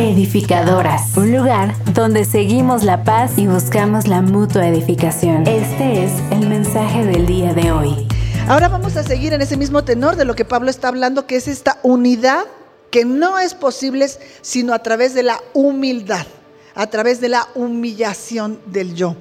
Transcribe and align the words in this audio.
Edificadoras, 0.00 1.14
un 1.18 1.30
lugar 1.30 1.74
donde 1.92 2.24
seguimos 2.24 2.84
la 2.84 3.04
paz 3.04 3.32
y 3.36 3.46
buscamos 3.46 4.08
la 4.08 4.22
mutua 4.22 4.66
edificación. 4.66 5.46
Este 5.46 6.04
es 6.04 6.12
el 6.30 6.48
mensaje 6.48 7.04
del 7.04 7.26
día 7.26 7.52
de 7.52 7.70
hoy. 7.70 8.08
Ahora 8.48 8.70
vamos 8.70 8.96
a 8.96 9.02
seguir 9.02 9.34
en 9.34 9.42
ese 9.42 9.58
mismo 9.58 9.84
tenor 9.84 10.16
de 10.16 10.24
lo 10.24 10.34
que 10.34 10.46
Pablo 10.46 10.70
está 10.70 10.88
hablando, 10.88 11.26
que 11.26 11.36
es 11.36 11.48
esta 11.48 11.78
unidad 11.82 12.44
que 12.90 13.04
no 13.04 13.38
es 13.38 13.52
posible 13.52 14.06
sino 14.40 14.72
a 14.72 14.78
través 14.78 15.12
de 15.12 15.22
la 15.22 15.38
humildad, 15.52 16.26
a 16.74 16.86
través 16.86 17.20
de 17.20 17.28
la 17.28 17.46
humillación 17.54 18.58
del 18.64 18.94
yo. 18.94 19.16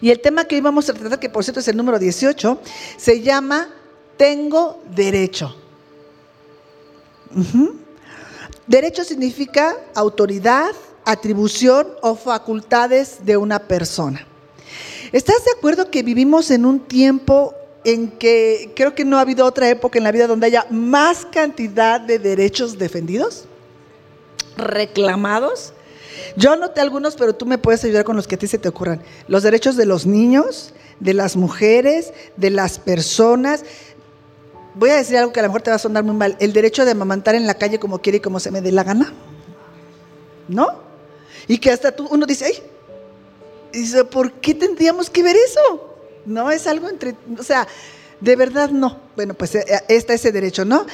Y 0.00 0.10
el 0.10 0.20
tema 0.20 0.46
que 0.46 0.56
hoy 0.56 0.62
vamos 0.62 0.90
a 0.90 0.94
tratar, 0.94 1.20
que 1.20 1.30
por 1.30 1.44
cierto 1.44 1.60
es 1.60 1.68
el 1.68 1.76
número 1.76 2.00
18, 2.00 2.60
se 2.96 3.20
llama 3.20 3.68
Tengo 4.16 4.82
derecho. 4.96 5.54
Derecho 8.70 9.02
significa 9.02 9.76
autoridad, 9.96 10.70
atribución 11.04 11.88
o 12.02 12.14
facultades 12.14 13.26
de 13.26 13.36
una 13.36 13.58
persona. 13.58 14.24
¿Estás 15.10 15.44
de 15.44 15.50
acuerdo 15.58 15.90
que 15.90 16.04
vivimos 16.04 16.52
en 16.52 16.64
un 16.64 16.78
tiempo 16.78 17.52
en 17.82 18.12
que 18.12 18.70
creo 18.76 18.94
que 18.94 19.04
no 19.04 19.18
ha 19.18 19.22
habido 19.22 19.44
otra 19.44 19.68
época 19.68 19.98
en 19.98 20.04
la 20.04 20.12
vida 20.12 20.28
donde 20.28 20.46
haya 20.46 20.68
más 20.70 21.26
cantidad 21.26 22.00
de 22.00 22.20
derechos 22.20 22.78
defendidos, 22.78 23.46
reclamados? 24.56 25.72
Yo 26.36 26.52
anoté 26.52 26.80
algunos, 26.80 27.16
pero 27.16 27.34
tú 27.34 27.46
me 27.46 27.58
puedes 27.58 27.82
ayudar 27.82 28.04
con 28.04 28.14
los 28.14 28.28
que 28.28 28.36
a 28.36 28.38
ti 28.38 28.46
se 28.46 28.58
te 28.58 28.68
ocurran. 28.68 29.02
Los 29.26 29.42
derechos 29.42 29.74
de 29.74 29.84
los 29.84 30.06
niños, 30.06 30.74
de 31.00 31.14
las 31.14 31.34
mujeres, 31.34 32.12
de 32.36 32.50
las 32.50 32.78
personas. 32.78 33.64
Voy 34.74 34.90
a 34.90 34.96
decir 34.96 35.16
algo 35.16 35.32
que 35.32 35.40
a 35.40 35.42
lo 35.42 35.48
mejor 35.48 35.62
te 35.62 35.70
va 35.70 35.76
a 35.76 35.80
sonar 35.80 36.04
muy 36.04 36.14
mal. 36.14 36.36
El 36.38 36.52
derecho 36.52 36.84
de 36.84 36.92
amamantar 36.92 37.34
en 37.34 37.46
la 37.46 37.54
calle 37.54 37.78
como 37.78 38.00
quiere 38.00 38.18
y 38.18 38.20
como 38.20 38.40
se 38.40 38.50
me 38.50 38.60
dé 38.60 38.72
la 38.72 38.84
gana. 38.84 39.12
¿No? 40.48 40.68
Y 41.48 41.58
que 41.58 41.70
hasta 41.70 41.92
tú, 41.92 42.06
uno 42.10 42.26
dice, 42.26 42.46
ay, 42.46 44.04
¿por 44.10 44.32
qué 44.34 44.54
tendríamos 44.54 45.10
que 45.10 45.22
ver 45.22 45.36
eso? 45.36 45.96
No, 46.24 46.50
es 46.50 46.66
algo 46.66 46.88
entre, 46.88 47.16
o 47.38 47.42
sea, 47.42 47.66
de 48.20 48.36
verdad 48.36 48.70
no. 48.70 49.00
Bueno, 49.16 49.34
pues 49.34 49.54
eh, 49.54 49.64
está 49.88 50.14
ese 50.14 50.32
derecho, 50.32 50.64
¿no? 50.64 50.86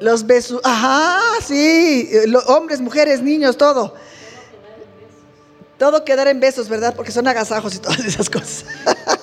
Los 0.00 0.26
besos, 0.26 0.60
ajá, 0.64 1.20
sí, 1.46 2.08
los 2.26 2.46
hombres, 2.48 2.80
mujeres, 2.80 3.22
niños, 3.22 3.56
todo. 3.56 3.94
Todo 5.78 6.04
quedar 6.04 6.28
en 6.28 6.40
besos, 6.40 6.68
¿verdad? 6.68 6.94
Porque 6.94 7.12
son 7.12 7.28
agasajos 7.28 7.74
y 7.74 7.78
todas 7.78 8.00
esas 8.00 8.28
cosas. 8.28 8.64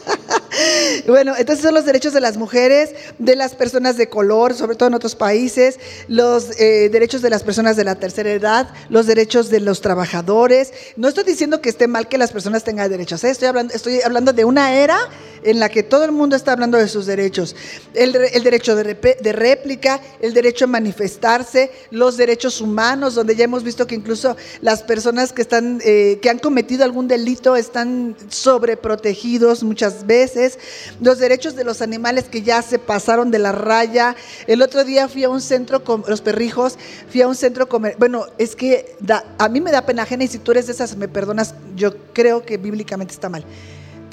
Bueno, 1.08 1.34
entonces 1.38 1.64
son 1.64 1.74
los 1.74 1.86
derechos 1.86 2.14
de 2.14 2.22
las 2.22 2.38
mujeres, 2.38 2.92
de 3.20 3.36
las 3.36 3.56
personas 3.56 3.98
de 3.98 4.10
color, 4.10 4.54
sobre 4.54 4.76
todo 4.76 4.88
en 4.88 4.96
otros 4.96 5.16
países, 5.16 5.80
los 6.08 6.60
eh, 6.60 6.90
derechos 6.92 7.22
de 7.22 7.30
las 7.30 7.44
personas 7.44 7.76
de 7.76 7.84
la 7.84 7.96
tercera 7.96 8.32
edad, 8.32 8.70
los 8.90 9.06
derechos 9.06 9.50
de 9.50 9.60
los 9.60 9.82
trabajadores. 9.82 10.74
No 10.96 11.08
estoy 11.08 11.24
diciendo 11.24 11.62
que 11.62 11.70
esté 11.70 11.88
mal 11.88 12.08
que 12.08 12.18
las 12.18 12.32
personas 12.32 12.64
tengan 12.64 12.90
derechos, 12.90 13.24
¿eh? 13.24 13.30
estoy, 13.30 13.48
hablando, 13.48 13.74
estoy 13.74 14.02
hablando 14.02 14.34
de 14.34 14.46
una 14.46 14.74
era 14.76 14.98
en 15.44 15.60
la 15.60 15.70
que 15.70 15.84
todo 15.84 16.06
el 16.06 16.12
mundo 16.12 16.36
está 16.36 16.54
hablando 16.54 16.78
de 16.78 16.88
sus 16.88 17.06
derechos. 17.06 17.56
El, 17.94 18.12
derecho 18.12 18.76
de, 18.76 18.94
de, 18.94 19.34
réplica, 19.34 20.02
el 20.22 20.34
derecho 20.34 20.66
a 20.66 20.68
manifestarse, 20.68 21.72
los 21.92 22.18
derechos 22.18 22.62
humanos, 22.62 23.16
donde 23.16 23.36
ya 23.36 23.44
hemos 23.44 23.64
visto 23.64 23.86
que 23.86 23.96
incluso 23.96 24.36
las 24.62 24.84
personas 24.84 25.34
que, 25.34 25.42
están, 25.42 25.82
eh, 25.84 26.20
que 26.22 26.30
han 26.30 26.40
cometido 26.40 26.84
algún 26.84 27.08
delito 27.08 27.56
están 27.56 28.16
sobreprotegidos 28.30 29.64
muchas 29.64 30.06
veces, 30.06 30.58
los 31.02 31.20
derechos 31.20 31.56
de 31.56 31.64
los 31.64 31.82
animales 31.82 32.26
que 32.26 32.42
ya 32.42 32.62
se 32.62 32.80
pasaron 32.80 33.32
de 33.32 33.40
la 33.40 33.52
raya. 33.52 34.16
El 34.48 34.62
otro 34.62 34.84
día 34.84 35.08
fui 35.08 35.24
a 35.24 35.30
un 35.30 35.42
centro, 35.42 35.84
con 35.84 36.04
los 36.08 36.22
perrijos, 36.22 36.78
fui 37.10 37.22
a 37.22 37.28
un 37.28 37.36
centro 37.36 37.68
comer. 37.68 37.96
Bueno, 37.98 38.26
es 38.38 38.56
que 38.56 38.96
a 39.38 39.50
mí 39.50 39.62
me 39.62 39.72
da 39.72 39.86
pena 39.86 40.04
ajena 40.04 40.24
y 40.24 40.28
si 40.28 40.40
tú 40.40 40.52
eres 40.52 40.68
de 40.68 40.74
esas, 40.74 40.96
me 40.96 41.08
perdonas, 41.08 41.56
yo 41.76 41.96
creo 42.14 42.46
que 42.46 42.58
bíblicamente 42.58 43.14
está 43.14 43.30
mal 43.30 43.46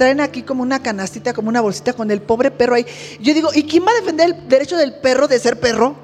traen 0.01 0.23
aquí 0.23 0.43
como 0.43 0.63
una 0.63 0.83
canastita, 0.83 1.35
como 1.35 1.51
una 1.51 1.61
bolsita 1.61 1.93
con 1.93 2.11
el 2.11 2.23
pobre 2.23 2.51
perro 2.51 2.75
ahí. 2.75 2.87
Yo 3.21 3.35
digo, 3.35 3.51
¿y 3.55 3.65
quién 3.65 3.85
va 3.85 3.91
a 3.91 4.01
defender 4.01 4.31
el 4.31 4.49
derecho 4.49 4.79
del 4.79 4.95
perro 4.95 5.29
de 5.29 5.39
ser 5.39 5.61
perro? 5.61 5.95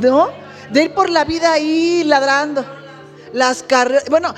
¿No? 0.00 0.30
De 0.72 0.84
ir 0.84 0.94
por 0.94 1.10
la 1.10 1.26
vida 1.26 1.52
ahí 1.52 2.02
ladrando. 2.02 2.64
Las 3.34 3.62
carreras. 3.62 4.04
Bueno, 4.08 4.34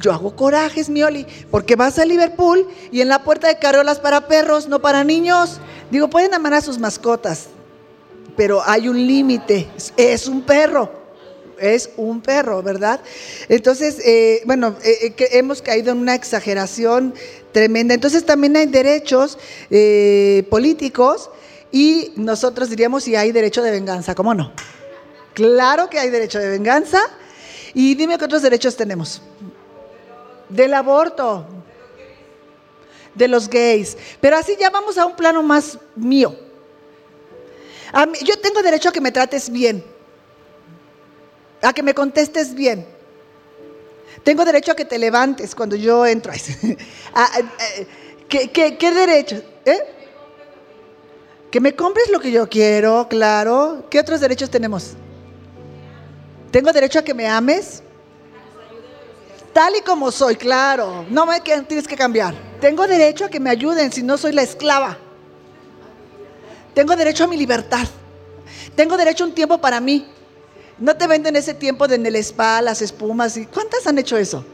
yo 0.00 0.12
hago 0.12 0.34
corajes, 0.36 0.88
Mioli, 0.88 1.26
porque 1.50 1.76
vas 1.76 1.98
a 1.98 2.04
Liverpool 2.04 2.66
y 2.90 3.00
en 3.00 3.08
la 3.08 3.22
puerta 3.22 3.48
de 3.48 3.58
carreras 3.58 4.00
para 4.00 4.26
perros, 4.26 4.68
no 4.68 4.80
para 4.80 5.04
niños. 5.04 5.60
Digo, 5.90 6.08
pueden 6.10 6.34
amar 6.34 6.54
a 6.54 6.60
sus 6.60 6.78
mascotas, 6.78 7.46
pero 8.36 8.62
hay 8.64 8.88
un 8.88 9.06
límite. 9.06 9.68
Es 9.96 10.26
un 10.26 10.42
perro 10.42 11.04
es 11.58 11.90
un 11.96 12.20
perro, 12.20 12.62
¿verdad? 12.62 13.00
Entonces, 13.48 13.98
eh, 14.04 14.42
bueno, 14.44 14.76
eh, 14.82 15.14
eh, 15.16 15.28
hemos 15.32 15.62
caído 15.62 15.92
en 15.92 15.98
una 15.98 16.14
exageración 16.14 17.14
tremenda. 17.52 17.94
Entonces 17.94 18.24
también 18.24 18.56
hay 18.56 18.66
derechos 18.66 19.38
políticos 20.50 21.30
y 21.70 22.12
nosotros 22.16 22.70
diríamos 22.70 23.04
si 23.04 23.16
hay 23.16 23.32
derecho 23.32 23.62
de 23.62 23.70
venganza, 23.70 24.14
¿cómo 24.14 24.34
no? 24.34 24.52
Claro 25.34 25.90
que 25.90 25.98
hay 25.98 26.10
derecho 26.10 26.38
de 26.38 26.48
venganza. 26.48 27.00
Y 27.76 27.96
dime 27.96 28.16
qué 28.18 28.24
otros 28.24 28.42
derechos 28.42 28.76
tenemos. 28.76 29.20
Del 30.48 30.74
aborto, 30.74 31.46
de 33.14 33.28
los 33.28 33.48
gays. 33.48 33.96
Pero 34.20 34.36
así 34.36 34.56
ya 34.58 34.70
vamos 34.70 34.98
a 34.98 35.06
un 35.06 35.16
plano 35.16 35.42
más 35.42 35.78
mío. 35.96 36.36
yo 38.22 38.38
tengo 38.40 38.62
derecho 38.62 38.88
a 38.88 38.92
que 38.92 39.00
me 39.00 39.12
trates 39.12 39.50
bien 39.50 39.94
a 41.64 41.72
que 41.72 41.82
me 41.82 41.94
contestes 41.94 42.54
bien. 42.54 42.86
Tengo 44.22 44.44
derecho 44.44 44.72
a 44.72 44.76
que 44.76 44.84
te 44.84 44.98
levantes 44.98 45.54
cuando 45.54 45.76
yo 45.76 46.06
entro. 46.06 46.32
¿Qué, 48.28 48.50
qué, 48.50 48.90
derecho? 48.92 49.42
¿Eh? 49.64 49.78
Que 51.50 51.60
me 51.60 51.74
compres 51.74 52.10
lo 52.10 52.20
que 52.20 52.30
yo 52.30 52.48
quiero, 52.48 53.06
claro. 53.08 53.86
¿Qué 53.90 53.98
otros 53.98 54.20
derechos 54.20 54.50
tenemos? 54.50 54.92
Tengo 56.50 56.72
derecho 56.72 57.00
a 57.00 57.02
que 57.02 57.14
me 57.14 57.26
ames. 57.26 57.82
Tal 59.54 59.76
y 59.76 59.82
como 59.82 60.10
soy, 60.10 60.34
claro. 60.34 61.06
No 61.08 61.24
me 61.24 61.40
tienes 61.40 61.86
que 61.86 61.96
cambiar. 61.96 62.34
Tengo 62.60 62.86
derecho 62.88 63.24
a 63.24 63.28
que 63.28 63.38
me 63.38 63.50
ayuden 63.50 63.92
si 63.92 64.02
no 64.02 64.18
soy 64.18 64.32
la 64.32 64.42
esclava. 64.42 64.98
Tengo 66.74 66.96
derecho 66.96 67.24
a 67.24 67.26
mi 67.28 67.36
libertad. 67.36 67.86
Tengo 68.74 68.96
derecho 68.96 69.22
a 69.22 69.28
un 69.28 69.32
tiempo 69.32 69.58
para 69.58 69.80
mí. 69.80 70.08
No 70.76 70.96
te 70.96 71.06
venden 71.06 71.36
ese 71.36 71.54
tiempo 71.54 71.86
de 71.86 71.94
en 71.94 72.04
el 72.04 72.16
spa, 72.16 72.60
las 72.60 72.82
espumas. 72.82 73.36
y 73.36 73.46
¿Cuántas 73.46 73.86
han 73.86 73.96
hecho 73.96 74.16
eso? 74.16 74.44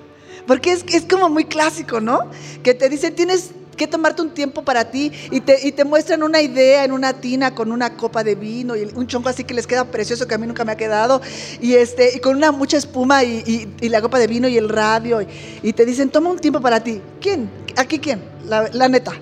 Porque 0.47 0.73
es, 0.73 0.85
es 0.89 1.07
como 1.07 1.31
muy 1.31 1.47
clásico, 1.47 1.99
¿no? 2.03 2.31
Que 2.63 2.75
te 2.75 2.91
dicen, 2.91 3.15
tienes 3.15 3.53
que 3.77 3.87
tomarte 3.87 4.23
un 4.23 4.31
tiempo 4.31 4.63
para 4.63 4.91
ti 4.91 5.13
y 5.31 5.41
te, 5.41 5.67
y 5.67 5.73
te 5.73 5.85
muestran 5.85 6.23
una 6.23 6.41
idea 6.41 6.85
en 6.85 6.93
una 6.93 7.15
tina 7.15 7.55
con 7.55 7.73
una 7.73 7.97
copa 7.97 8.23
de 8.23 8.35
vino 8.35 8.77
y 8.77 8.85
un 8.95 9.07
chonco 9.07 9.29
así 9.29 9.45
que 9.45 9.55
les 9.55 9.67
queda 9.67 9.85
precioso 9.85 10.27
que 10.27 10.35
a 10.35 10.39
mí 10.39 10.47
nunca 10.47 10.65
me 10.65 10.73
ha 10.73 10.77
quedado 10.77 11.21
y 11.61 11.75
este 11.75 12.17
y 12.17 12.21
con 12.21 12.37
una 12.37 12.53
mucha 12.53 12.77
espuma 12.77 13.25
y, 13.25 13.73
y, 13.81 13.89
la 13.89 14.01
copa 14.03 14.19
de 14.19 14.27
vino 14.27 14.49
y 14.49 14.57
el 14.57 14.69
radio 14.69 15.21
y, 15.63 15.73
te 15.73 15.87
dicen 15.87 16.11
toma 16.11 16.31
un 16.31 16.39
tiempo 16.39 16.61
para 16.61 16.81
ti 16.83 17.01
¿quién? 17.21 17.51
¿aquí 17.77 17.99
quién? 17.99 18.23
La, 18.47 18.69
la 18.73 18.89
neta 18.89 19.13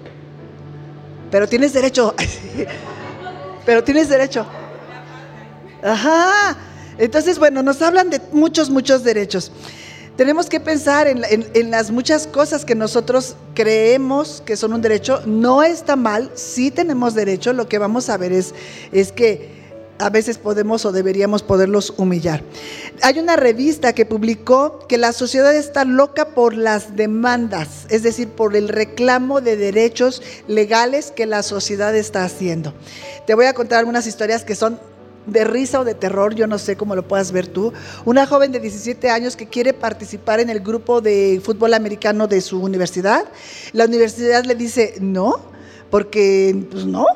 pero 1.31 1.47
tienes 1.49 1.73
derecho 1.73 2.15
pero 3.67 3.85
tienes 3.85 4.09
derecho 4.09 4.47
ajá 5.83 6.57
entonces, 6.99 7.39
bueno, 7.39 7.63
nos 7.63 7.81
hablan 7.81 8.11
de 8.11 8.21
muchos, 8.33 8.71
muchos 8.71 9.05
derechos. 9.05 9.53
Tenemos 10.19 10.49
que 10.49 10.59
pensar 10.59 11.07
en, 11.07 11.71
las 11.71 11.93
muchas 11.93 12.27
cosas 12.27 12.65
que 12.65 12.75
nosotros 12.75 13.37
creemos 13.55 14.43
que 14.45 14.57
son 14.57 14.73
un 14.73 14.83
derecho. 14.83 15.23
No 15.27 15.63
está 15.63 15.95
mal, 15.95 16.33
sí 16.35 16.73
tenemos 16.73 17.15
derecho. 17.15 17.53
Lo 17.53 17.69
que 17.69 17.79
vamos 17.79 18.09
a 18.09 18.17
ver 18.17 18.33
es, 18.33 18.53
que 19.13 19.49
a 20.01 20.11
veces 20.11 20.37
podemos 20.37 20.85
o 20.85 20.91
deberíamos 20.91 21.45
poderlos 21.45 21.95
humillar. 21.99 22.43
Hay 23.03 23.21
una 23.21 23.37
revista 23.37 23.93
que 23.93 24.07
publicó 24.07 24.89
que 24.89 24.99
la 24.99 25.13
sociedad 25.13 25.55
está 25.55 25.85
loca 25.85 26.31
por 26.31 26.53
las 26.53 26.97
demandas, 26.97 27.87
es 27.89 28.03
decir, 28.03 28.27
por 28.27 28.57
el 28.57 28.69
reclamo 28.69 29.41
de 29.41 29.57
derechos 29.57 30.21
legales 30.49 31.13
que 31.13 31.27
la 31.27 31.45
sociedad 31.45 31.95
está 31.95 32.25
haciendo. 32.25 32.75
Te 33.25 33.35
voy 33.35 33.47
a 33.47 33.55
contar 33.55 33.79
algunas 33.79 34.09
historias 34.09 34.43
que 34.43 34.57
son 34.57 34.81
de 35.29 35.45
risa 35.45 35.81
o 35.81 35.85
de 35.85 35.95
terror, 35.95 36.35
yo 36.35 36.47
no 36.47 36.59
sé 36.59 36.77
cómo 36.77 36.95
lo 36.95 37.07
puedas 37.07 37.33
ver 37.33 37.47
tú. 37.47 37.73
Una 38.05 38.27
joven 38.27 38.53
de 38.53 38.61
17 38.61 39.11
años 39.11 39.37
que 39.37 39.47
quiere 39.47 39.73
participar 39.73 40.41
en 40.41 40.51
el 40.51 40.61
grupo 40.61 41.01
de 41.01 41.41
fútbol 41.43 41.75
americano 41.75 42.27
de 42.27 42.41
su 42.41 42.61
universidad. 42.63 43.25
La 43.73 43.85
universidad 43.85 44.45
le 44.45 44.55
dice 44.55 44.95
no, 45.01 45.37
porque 45.91 46.57
pues 46.71 46.87
no. 46.87 47.07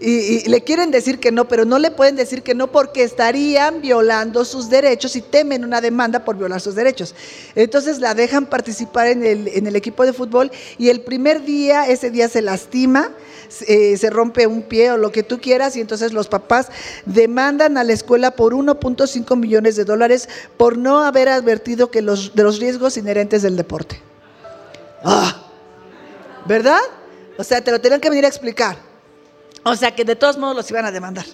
Y, 0.00 0.48
le 0.48 0.62
quieren 0.62 0.90
decir 0.92 1.18
que 1.18 1.32
no, 1.32 1.48
pero 1.48 1.64
no 1.64 1.78
le 1.78 1.90
pueden 1.90 2.14
decir 2.14 2.42
que 2.42 2.54
no 2.54 2.70
porque 2.70 3.02
estarían 3.02 3.80
violando 3.80 4.44
sus 4.44 4.70
derechos 4.70 5.16
y 5.16 5.22
temen 5.22 5.64
una 5.64 5.80
demanda 5.80 6.24
por 6.24 6.36
violar 6.36 6.60
sus 6.60 6.76
derechos. 6.76 7.14
Entonces 7.56 7.98
la 7.98 8.14
dejan 8.14 8.46
participar 8.46 9.08
en 9.08 9.26
el, 9.26 9.48
en 9.48 9.66
el 9.66 9.74
equipo 9.74 10.06
de 10.06 10.12
fútbol 10.12 10.52
y 10.78 10.90
el 10.90 11.00
primer 11.00 11.44
día, 11.44 11.88
ese 11.88 12.10
día 12.10 12.28
se 12.28 12.42
lastima, 12.42 13.10
eh, 13.66 13.96
se 13.96 14.10
rompe 14.10 14.46
un 14.46 14.62
pie 14.62 14.92
o 14.92 14.98
lo 14.98 15.10
que 15.10 15.24
tú 15.24 15.40
quieras 15.40 15.74
y 15.76 15.80
entonces 15.80 16.12
los 16.12 16.28
papás 16.28 16.68
demandan 17.04 17.76
a 17.76 17.82
la 17.82 17.92
escuela 17.92 18.30
por 18.32 18.54
1.5 18.54 19.36
millones 19.36 19.74
de 19.74 19.84
dólares 19.84 20.28
por 20.56 20.78
no 20.78 21.02
haber 21.02 21.28
advertido 21.28 21.90
que 21.90 22.02
los, 22.02 22.36
de 22.36 22.44
los 22.44 22.60
riesgos 22.60 22.96
inherentes 22.96 23.42
del 23.42 23.56
deporte. 23.56 24.00
Ah, 25.02 25.44
¿Verdad? 26.46 26.80
O 27.36 27.42
sea, 27.42 27.62
te 27.62 27.72
lo 27.72 27.80
tenían 27.80 28.00
que 28.00 28.10
venir 28.10 28.24
a 28.24 28.28
explicar. 28.28 28.87
O 29.64 29.76
sea 29.76 29.94
que 29.94 30.04
de 30.04 30.16
todos 30.16 30.38
modos 30.38 30.56
los 30.56 30.70
iban 30.70 30.84
a 30.84 30.92
demandar. 30.92 31.26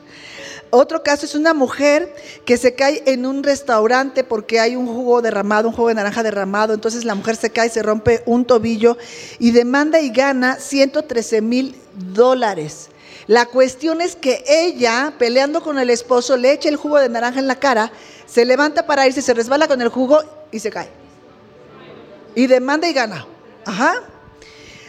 Otro 0.71 1.03
caso 1.03 1.25
es 1.25 1.35
una 1.35 1.55
mujer 1.55 2.13
que 2.45 2.57
se 2.57 2.75
cae 2.75 3.03
en 3.07 3.27
un 3.27 3.45
restaurante 3.45 4.25
porque 4.25 4.59
hay 4.59 4.75
un 4.75 4.87
jugo 4.87 5.23
derramado, 5.23 5.69
un 5.69 5.75
jugo 5.75 5.89
de 5.89 5.95
naranja 5.95 6.23
derramado. 6.23 6.75
Entonces 6.75 7.05
la 7.05 7.15
mujer 7.15 7.37
se 7.37 7.51
cae, 7.51 7.69
se 7.69 7.83
rompe 7.83 8.23
un 8.27 8.45
tobillo 8.45 8.99
y 9.39 9.53
demanda 9.53 10.01
y 10.01 10.11
gana 10.11 10.57
113 10.57 11.43
mil 11.43 11.77
dólares. 11.95 12.89
La 13.27 13.47
cuestión 13.47 14.01
es 14.01 14.17
que 14.17 14.45
ella, 14.47 15.15
peleando 15.19 15.63
con 15.63 15.79
el 15.79 15.91
esposo, 15.91 16.37
le 16.37 16.53
echa 16.53 16.69
el 16.69 16.77
jugo 16.77 16.99
de 16.99 17.09
naranja 17.09 17.39
en 17.39 17.47
la 17.47 17.57
cara, 17.57 17.93
se 18.27 18.45
levanta 18.45 18.87
para 18.87 19.07
irse, 19.07 19.23
se 19.23 19.33
resbala 19.33 19.69
con 19.69 19.81
el 19.81 19.89
jugo 19.89 20.23
y 20.51 20.59
se 20.59 20.71
cae. 20.71 20.89
Y 22.35 22.47
demanda 22.49 22.89
y 22.89 22.93
gana. 22.93 23.27
Ajá. 23.65 24.03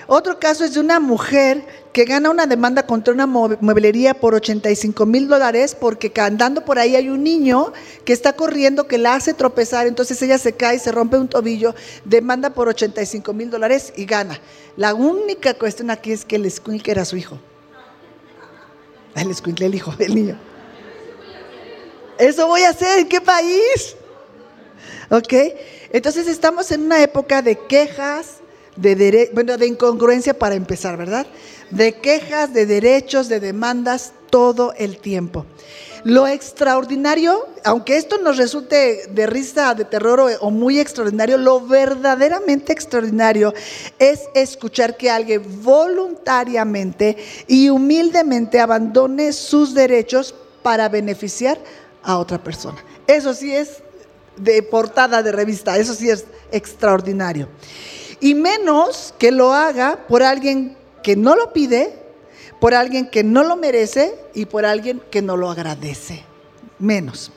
Otro 0.08 0.40
caso 0.40 0.64
es 0.64 0.76
de 0.76 0.80
una 0.80 1.00
mujer 1.00 1.66
que 1.92 2.06
gana 2.06 2.30
una 2.30 2.46
demanda 2.46 2.86
contra 2.86 3.14
una 3.14 3.26
mueblería 3.26 4.14
por 4.14 4.36
85 4.36 5.06
mil 5.06 5.28
dólares 5.28 5.76
porque 5.80 6.12
andando 6.18 6.64
por 6.64 6.78
ahí 6.78 6.96
hay 6.96 7.10
un 7.10 7.24
niño 7.24 7.74
que 8.04 8.14
está 8.14 8.34
corriendo 8.34 8.88
que 8.88 8.98
la 8.98 9.16
hace 9.16 9.34
tropezar, 9.34 9.88
entonces 9.88 10.22
ella 10.22 10.38
se 10.38 10.54
cae, 10.54 10.78
se 10.78 10.92
rompe 10.92 11.18
un 11.18 11.28
tobillo, 11.28 11.74
demanda 12.04 12.52
por 12.52 12.68
85 12.68 13.34
mil 13.34 13.50
dólares 13.50 13.94
y 13.96 14.06
gana. 14.06 14.40
La 14.78 14.94
única 14.94 15.54
cuestión 15.54 15.90
aquí 15.90 16.12
es 16.12 16.24
que 16.24 16.36
el 16.36 16.46
escuincle 16.46 16.92
era 16.92 17.06
su 17.06 17.18
hijo. 17.18 17.40
El 19.16 19.32
escuincle, 19.32 19.66
el 19.66 19.76
hijo, 19.76 19.94
el 19.98 20.14
niño. 20.14 20.38
Eso 22.20 22.48
voy 22.48 22.62
a 22.62 22.70
hacer, 22.70 23.00
¿en 23.00 23.10
qué 23.10 23.22
país? 23.22 23.96
¿Ok? 25.10 25.34
Entonces 25.92 26.28
estamos 26.28 26.72
en 26.72 26.84
una 26.84 27.02
época 27.02 27.42
de 27.42 27.58
quejas, 27.58 28.38
de, 28.76 29.30
bueno, 29.34 29.58
de 29.58 29.68
incongruencia 29.68 30.38
para 30.38 30.56
empezar, 30.56 30.98
¿verdad? 30.98 31.26
de 31.72 31.94
quejas, 31.94 32.54
de 32.54 32.66
derechos, 32.66 33.28
de 33.28 33.40
demandas 33.40 34.14
todo 34.30 34.74
el 34.78 34.98
tiempo. 34.98 35.46
Lo 36.04 36.28
extraordinario, 36.28 37.48
aunque 37.64 37.98
esto 37.98 38.20
nos 38.20 38.38
resulte 38.38 39.08
de 39.10 39.26
risa, 39.26 39.74
de 39.74 39.86
terror 39.86 40.38
o, 40.40 40.52
muy 40.52 40.80
extraordinario, 40.80 41.40
lo 41.40 41.62
verdaderamente 41.62 42.74
extraordinario 42.74 43.56
es 43.98 44.22
escuchar 44.36 44.98
que 44.98 45.10
alguien 45.10 45.42
voluntariamente 45.64 47.18
y 47.48 47.70
humildemente 47.70 48.60
abandone 48.60 49.34
sus 49.34 49.74
derechos 49.74 50.36
para 50.62 50.90
beneficiar 50.90 51.58
a 52.04 52.20
otra 52.20 52.44
persona. 52.44 52.78
Eso 53.08 53.34
sí 53.34 53.52
es 53.52 53.82
de 54.38 54.62
portada 54.62 55.24
de 55.24 55.32
revista, 55.32 55.76
eso 55.78 55.96
sí 55.96 56.12
es 56.12 56.26
extraordinario. 56.52 57.48
Y 58.20 58.36
menos 58.36 59.14
que 59.18 59.32
lo 59.32 59.54
haga 59.54 60.06
por 60.08 60.24
alguien 60.24 60.78
que 61.04 61.16
no 61.16 61.36
lo 61.36 61.54
pide, 61.54 61.94
por 62.60 62.74
alguien 62.74 63.10
que 63.10 63.24
no 63.24 63.44
lo 63.44 63.56
merece 63.56 64.16
y 64.34 64.46
por 64.46 64.66
alguien 64.66 65.02
que 65.12 65.22
no 65.22 65.38
lo 65.38 65.50
agradece. 65.50 66.24
Menos. 66.80 67.32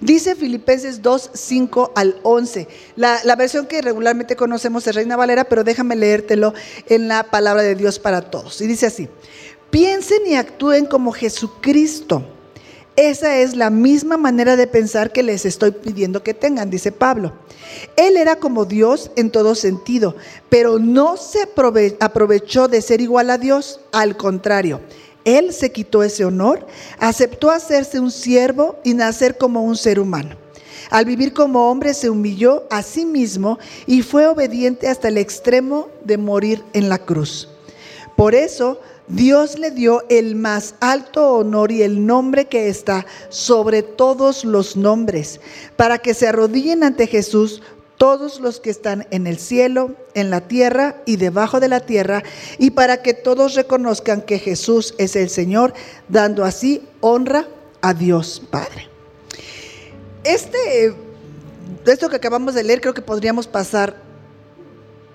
Dice 0.00 0.34
Filipenses 0.34 1.00
2, 1.00 1.30
5 1.34 1.92
al 1.94 2.18
11. 2.22 2.66
La, 2.96 3.20
la, 3.24 3.36
versión 3.36 3.66
que 3.66 3.82
regularmente 3.82 4.34
conocemos 4.34 4.86
es 4.86 4.94
Reina 4.94 5.16
Valera, 5.16 5.44
pero 5.44 5.62
déjame 5.62 5.94
leértelo 5.94 6.54
en 6.86 7.06
la 7.06 7.24
palabra 7.24 7.62
de 7.62 7.76
Dios 7.76 7.98
para 7.98 8.22
todos. 8.22 8.60
Y 8.60 8.66
dice 8.66 8.86
así, 8.86 9.08
piensen 9.70 10.26
y 10.26 10.34
actúen 10.34 10.86
como 10.86 11.12
Jesucristo 11.12 12.24
esa 12.96 13.38
es 13.38 13.56
la 13.56 13.70
misma 13.70 14.16
manera 14.16 14.56
de 14.56 14.66
pensar 14.66 15.12
que 15.12 15.22
les 15.22 15.46
estoy 15.46 15.70
pidiendo 15.70 16.22
que 16.22 16.34
tengan, 16.34 16.70
dice 16.70 16.92
Pablo. 16.92 17.32
Él 17.96 18.16
era 18.16 18.36
como 18.36 18.64
Dios 18.64 19.10
en 19.16 19.30
todo 19.30 19.54
sentido, 19.54 20.16
pero 20.48 20.78
no 20.78 21.16
se 21.16 21.48
aprovechó 22.00 22.68
de 22.68 22.82
ser 22.82 23.00
igual 23.00 23.30
a 23.30 23.38
Dios, 23.38 23.80
al 23.92 24.16
contrario. 24.16 24.80
Él 25.24 25.52
se 25.52 25.70
quitó 25.70 26.02
ese 26.02 26.24
honor, 26.24 26.66
aceptó 26.98 27.50
hacerse 27.50 28.00
un 28.00 28.10
siervo 28.10 28.78
y 28.84 28.94
nacer 28.94 29.36
como 29.36 29.62
un 29.62 29.76
ser 29.76 30.00
humano. 30.00 30.36
Al 30.90 31.04
vivir 31.04 31.32
como 31.32 31.70
hombre 31.70 31.94
se 31.94 32.10
humilló 32.10 32.64
a 32.70 32.82
sí 32.82 33.04
mismo 33.04 33.58
y 33.86 34.02
fue 34.02 34.26
obediente 34.26 34.88
hasta 34.88 35.08
el 35.08 35.18
extremo 35.18 35.88
de 36.04 36.18
morir 36.18 36.64
en 36.72 36.88
la 36.88 36.98
cruz. 36.98 37.48
Por 38.16 38.34
eso 38.34 38.80
Dios 39.10 39.58
le 39.58 39.72
dio 39.72 40.04
el 40.08 40.36
más 40.36 40.74
alto 40.80 41.34
honor 41.34 41.72
y 41.72 41.82
el 41.82 42.06
nombre 42.06 42.46
que 42.46 42.68
está 42.68 43.06
sobre 43.28 43.82
todos 43.82 44.44
los 44.44 44.76
nombres, 44.76 45.40
para 45.76 45.98
que 45.98 46.14
se 46.14 46.28
arrodillen 46.28 46.84
ante 46.84 47.06
Jesús 47.06 47.62
todos 47.96 48.40
los 48.40 48.60
que 48.60 48.70
están 48.70 49.06
en 49.10 49.26
el 49.26 49.38
cielo, 49.38 49.94
en 50.14 50.30
la 50.30 50.42
tierra 50.42 51.02
y 51.06 51.16
debajo 51.16 51.60
de 51.60 51.68
la 51.68 51.80
tierra, 51.80 52.22
y 52.58 52.70
para 52.70 53.02
que 53.02 53.12
todos 53.12 53.54
reconozcan 53.54 54.22
que 54.22 54.38
Jesús 54.38 54.94
es 54.96 55.16
el 55.16 55.28
Señor, 55.28 55.74
dando 56.08 56.44
así 56.44 56.82
honra 57.00 57.48
a 57.82 57.92
Dios 57.92 58.40
Padre. 58.50 58.88
Este, 60.22 60.94
esto 61.84 62.08
que 62.08 62.16
acabamos 62.16 62.54
de 62.54 62.62
leer, 62.62 62.80
creo 62.80 62.94
que 62.94 63.02
podríamos 63.02 63.46
pasar 63.46 64.09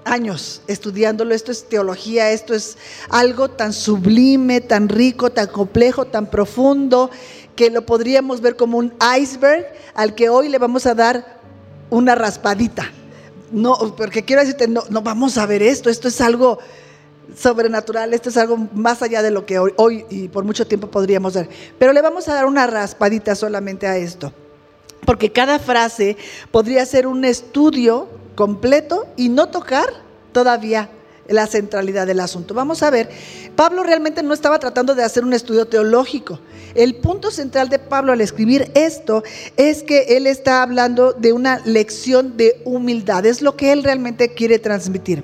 años 0.06 0.62
estudiándolo. 0.68 1.36
Esto 1.36 1.52
es 1.52 1.68
teología, 1.68 2.32
esto 2.32 2.54
es 2.54 2.78
algo 3.10 3.50
tan 3.50 3.74
sublime, 3.74 4.62
tan 4.62 4.88
rico, 4.88 5.32
tan 5.32 5.48
complejo, 5.48 6.06
tan 6.06 6.30
profundo, 6.30 7.10
que 7.56 7.70
lo 7.70 7.86
podríamos 7.86 8.42
ver 8.42 8.56
como 8.56 8.78
un 8.78 8.94
iceberg 9.20 9.66
al 9.94 10.16
que 10.16 10.30
hoy 10.30 10.50
le 10.50 10.58
vamos 10.58 10.86
a 10.86 10.96
dar 10.96 11.40
una 11.90 12.16
raspadita. 12.16 12.92
No, 13.52 13.96
porque 13.96 14.24
quiero 14.24 14.42
decirte, 14.42 14.68
no, 14.68 14.84
no 14.90 15.02
vamos 15.02 15.38
a 15.38 15.46
ver 15.46 15.62
esto, 15.62 15.90
esto 15.90 16.08
es 16.08 16.22
algo 16.22 16.60
sobrenatural, 17.38 18.14
esto 18.14 18.30
es 18.30 18.38
algo 18.38 18.58
más 18.74 19.02
allá 19.02 19.22
de 19.22 19.32
lo 19.32 19.46
que 19.46 19.60
hoy, 19.60 19.74
hoy 19.78 20.06
y 20.10 20.28
por 20.28 20.44
mucho 20.44 20.68
tiempo 20.68 20.90
podríamos 20.90 21.34
ver. 21.34 21.50
Pero 21.80 21.94
le 21.94 22.02
vamos 22.02 22.28
a 22.28 22.34
dar 22.34 22.46
una 22.46 22.68
raspadita 22.68 23.36
solamente 23.36 23.88
a 23.88 23.98
esto, 23.98 24.34
porque 25.06 25.32
cada 25.32 25.60
frase 25.60 26.18
podría 26.52 26.86
ser 26.86 27.08
un 27.08 27.26
estudio 27.26 28.08
completo 28.36 29.08
y 29.16 29.30
no 29.30 29.50
tocar 29.50 29.88
todavía 30.32 30.90
la 31.28 31.48
centralidad 31.48 32.06
del 32.06 32.20
asunto. 32.20 32.54
Vamos 32.54 32.84
a 32.84 32.90
ver, 32.90 33.10
Pablo 33.56 33.84
realmente 33.84 34.22
no 34.22 34.34
estaba 34.34 34.60
tratando 34.60 34.96
de 34.96 35.04
hacer 35.04 35.24
un 35.24 35.34
estudio 35.34 35.66
teológico. 35.66 36.40
El 36.76 36.96
punto 36.96 37.32
central 37.32 37.70
de 37.70 37.80
Pablo 37.80 38.12
al 38.12 38.22
escribir 38.22 38.70
esto 38.76 39.24
es 39.56 39.82
que 39.82 40.18
él 40.18 40.28
está 40.28 40.62
hablando 40.62 41.14
de 41.14 41.34
una 41.34 41.62
lección 41.66 42.38
de 42.38 42.62
humildad, 42.66 43.26
es 43.26 43.42
lo 43.42 43.56
que 43.56 43.72
él 43.72 43.84
realmente 43.84 44.34
quiere 44.34 44.60
transmitir. 44.60 45.24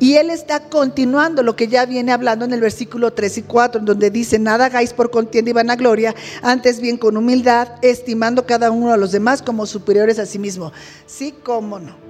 Y 0.00 0.14
él 0.14 0.30
está 0.30 0.68
continuando 0.68 1.42
lo 1.42 1.56
que 1.56 1.66
ya 1.66 1.84
viene 1.84 2.12
hablando 2.12 2.44
en 2.44 2.52
el 2.52 2.60
versículo 2.60 3.12
3 3.12 3.38
y 3.38 3.42
4, 3.42 3.80
en 3.80 3.84
donde 3.84 4.10
dice, 4.10 4.38
nada 4.38 4.66
hagáis 4.66 4.92
por 4.92 5.10
contienda 5.10 5.50
y 5.50 5.54
vanagloria, 5.54 6.14
antes 6.40 6.80
bien 6.80 6.96
con 6.96 7.16
humildad, 7.16 7.68
estimando 7.82 8.46
cada 8.46 8.70
uno 8.70 8.92
a 8.92 8.96
los 8.96 9.10
demás 9.10 9.42
como 9.42 9.66
superiores 9.66 10.20
a 10.20 10.26
sí 10.26 10.38
mismo. 10.38 10.72
Sí, 11.06 11.34
cómo 11.42 11.80
no. 11.80 12.07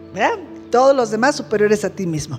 Todos 0.70 0.94
los 0.94 1.10
demás 1.10 1.36
superiores 1.36 1.84
a 1.84 1.90
ti 1.90 2.06
mismo. 2.06 2.38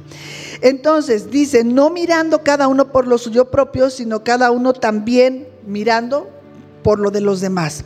Entonces 0.61 1.31
dice, 1.31 1.63
no 1.63 1.89
mirando 1.89 2.43
cada 2.43 2.67
uno 2.67 2.91
por 2.91 3.07
lo 3.07 3.17
suyo 3.17 3.49
propio, 3.49 3.89
sino 3.89 4.23
cada 4.23 4.51
uno 4.51 4.73
también 4.73 5.47
mirando 5.65 6.29
por 6.83 6.99
lo 6.99 7.11
de 7.11 7.21
los 7.21 7.41
demás. 7.41 7.83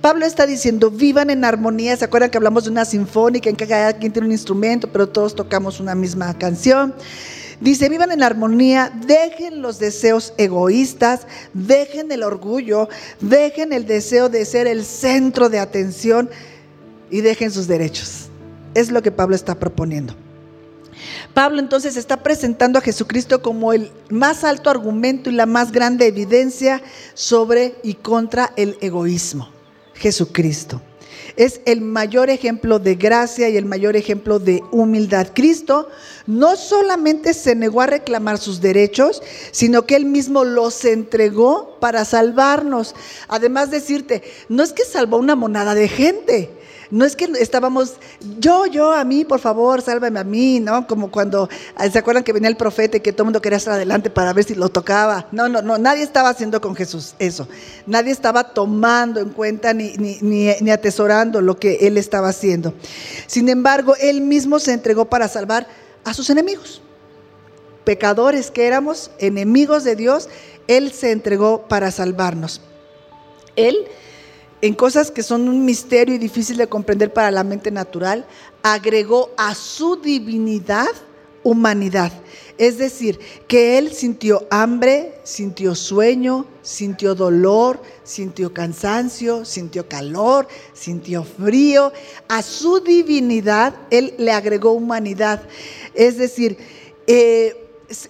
Pablo 0.00 0.26
está 0.26 0.46
diciendo, 0.46 0.90
vivan 0.90 1.30
en 1.30 1.44
armonía. 1.44 1.96
¿Se 1.96 2.04
acuerdan 2.04 2.30
que 2.30 2.38
hablamos 2.38 2.64
de 2.64 2.70
una 2.70 2.84
sinfónica 2.84 3.50
en 3.50 3.56
que 3.56 3.66
cada 3.66 3.92
quien 3.94 4.12
tiene 4.12 4.26
un 4.26 4.32
instrumento, 4.32 4.88
pero 4.92 5.08
todos 5.08 5.34
tocamos 5.34 5.80
una 5.80 5.94
misma 5.94 6.36
canción? 6.38 6.94
Dice, 7.60 7.88
vivan 7.88 8.12
en 8.12 8.22
armonía, 8.22 8.92
dejen 9.06 9.62
los 9.62 9.80
deseos 9.80 10.32
egoístas, 10.36 11.26
dejen 11.54 12.12
el 12.12 12.22
orgullo, 12.22 12.88
dejen 13.20 13.72
el 13.72 13.84
deseo 13.84 14.28
de 14.28 14.44
ser 14.44 14.68
el 14.68 14.84
centro 14.84 15.48
de 15.48 15.58
atención 15.58 16.30
y 17.10 17.20
dejen 17.20 17.50
sus 17.50 17.66
derechos. 17.66 18.27
Es 18.74 18.90
lo 18.90 19.02
que 19.02 19.10
Pablo 19.10 19.34
está 19.34 19.54
proponiendo. 19.54 20.14
Pablo 21.34 21.60
entonces 21.60 21.96
está 21.96 22.22
presentando 22.22 22.78
a 22.78 22.82
Jesucristo 22.82 23.42
como 23.42 23.72
el 23.72 23.90
más 24.10 24.44
alto 24.44 24.70
argumento 24.70 25.30
y 25.30 25.34
la 25.34 25.46
más 25.46 25.72
grande 25.72 26.06
evidencia 26.06 26.82
sobre 27.14 27.76
y 27.82 27.94
contra 27.94 28.52
el 28.56 28.76
egoísmo. 28.80 29.48
Jesucristo. 29.94 30.80
Es 31.36 31.60
el 31.66 31.82
mayor 31.82 32.30
ejemplo 32.30 32.80
de 32.80 32.96
gracia 32.96 33.48
y 33.48 33.56
el 33.56 33.64
mayor 33.64 33.96
ejemplo 33.96 34.40
de 34.40 34.62
humildad. 34.72 35.28
Cristo 35.34 35.88
no 36.26 36.56
solamente 36.56 37.32
se 37.32 37.54
negó 37.54 37.80
a 37.80 37.86
reclamar 37.86 38.38
sus 38.38 38.60
derechos, 38.60 39.22
sino 39.52 39.86
que 39.86 39.94
él 39.94 40.04
mismo 40.04 40.44
los 40.44 40.84
entregó 40.84 41.76
para 41.80 42.04
salvarnos. 42.04 42.96
Además 43.28 43.70
decirte, 43.70 44.22
no 44.48 44.64
es 44.64 44.72
que 44.72 44.84
salvó 44.84 45.18
una 45.18 45.36
monada 45.36 45.74
de 45.74 45.86
gente, 45.86 46.50
no 46.90 47.04
es 47.04 47.16
que 47.16 47.28
estábamos, 47.38 47.94
yo, 48.38 48.66
yo, 48.66 48.92
a 48.92 49.04
mí, 49.04 49.24
por 49.24 49.40
favor, 49.40 49.82
sálvame 49.82 50.18
a 50.18 50.24
mí, 50.24 50.58
¿no? 50.60 50.86
Como 50.86 51.10
cuando, 51.10 51.48
ah, 51.76 51.88
¿se 51.90 51.98
acuerdan 51.98 52.24
que 52.24 52.32
venía 52.32 52.48
el 52.48 52.56
profeta 52.56 52.96
y 52.96 53.00
que 53.00 53.12
todo 53.12 53.24
el 53.24 53.26
mundo 53.26 53.42
quería 53.42 53.58
estar 53.58 53.74
adelante 53.74 54.08
para 54.08 54.32
ver 54.32 54.44
si 54.44 54.54
lo 54.54 54.68
tocaba? 54.70 55.26
No, 55.30 55.48
no, 55.48 55.60
no, 55.60 55.76
nadie 55.76 56.02
estaba 56.02 56.30
haciendo 56.30 56.60
con 56.60 56.74
Jesús 56.74 57.14
eso. 57.18 57.46
Nadie 57.86 58.12
estaba 58.12 58.54
tomando 58.54 59.20
en 59.20 59.30
cuenta 59.30 59.74
ni, 59.74 59.92
ni, 59.98 60.18
ni 60.20 60.70
atesorando 60.70 61.42
lo 61.42 61.58
que 61.58 61.86
él 61.86 61.98
estaba 61.98 62.28
haciendo. 62.28 62.72
Sin 63.26 63.48
embargo, 63.48 63.94
él 64.00 64.22
mismo 64.22 64.58
se 64.58 64.72
entregó 64.72 65.04
para 65.04 65.28
salvar 65.28 65.66
a 66.04 66.14
sus 66.14 66.30
enemigos. 66.30 66.80
Pecadores 67.84 68.50
que 68.50 68.66
éramos, 68.66 69.10
enemigos 69.18 69.84
de 69.84 69.96
Dios, 69.96 70.28
él 70.68 70.92
se 70.92 71.10
entregó 71.10 71.66
para 71.68 71.90
salvarnos. 71.90 72.60
Él 73.56 73.88
en 74.60 74.74
cosas 74.74 75.10
que 75.10 75.22
son 75.22 75.48
un 75.48 75.64
misterio 75.64 76.14
y 76.14 76.18
difícil 76.18 76.56
de 76.56 76.68
comprender 76.68 77.12
para 77.12 77.30
la 77.30 77.44
mente 77.44 77.70
natural, 77.70 78.26
agregó 78.62 79.30
a 79.36 79.54
su 79.54 79.96
divinidad 79.96 80.88
humanidad. 81.44 82.12
Es 82.58 82.76
decir, 82.76 83.20
que 83.46 83.78
él 83.78 83.92
sintió 83.92 84.46
hambre, 84.50 85.14
sintió 85.22 85.76
sueño, 85.76 86.44
sintió 86.62 87.14
dolor, 87.14 87.80
sintió 88.02 88.52
cansancio, 88.52 89.44
sintió 89.44 89.88
calor, 89.88 90.48
sintió 90.74 91.22
frío. 91.22 91.92
A 92.28 92.42
su 92.42 92.80
divinidad 92.80 93.74
él 93.90 94.14
le 94.18 94.32
agregó 94.32 94.72
humanidad. 94.72 95.42
Es 95.94 96.18
decir, 96.18 96.58
eh, 97.06 97.56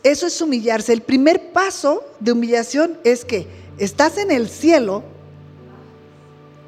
eso 0.03 0.27
es 0.27 0.41
humillarse. 0.41 0.95
El 0.95 1.03
primer 1.03 1.53
paso 1.53 2.03
de 2.19 2.33
humillación 2.33 2.99
es 3.05 3.25
que 3.25 3.47
estás 3.77 4.17
en 4.17 4.31
el 4.31 4.49
cielo, 4.49 5.05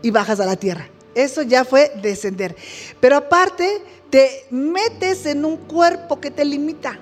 y 0.03 0.11
bajas 0.11 0.41
a 0.41 0.47
la 0.47 0.57
tierra. 0.57 0.89
Eso 1.15 1.43
ya 1.43 1.65
fue 1.65 1.93
descender. 2.03 2.57
Pero 3.01 3.17
aparte, 3.17 3.83
te 4.11 4.45
metes 4.51 5.27
en 5.27 5.45
un 5.45 5.57
cuerpo 5.57 6.21
que 6.21 6.31
te 6.31 6.45
limita. 6.45 6.99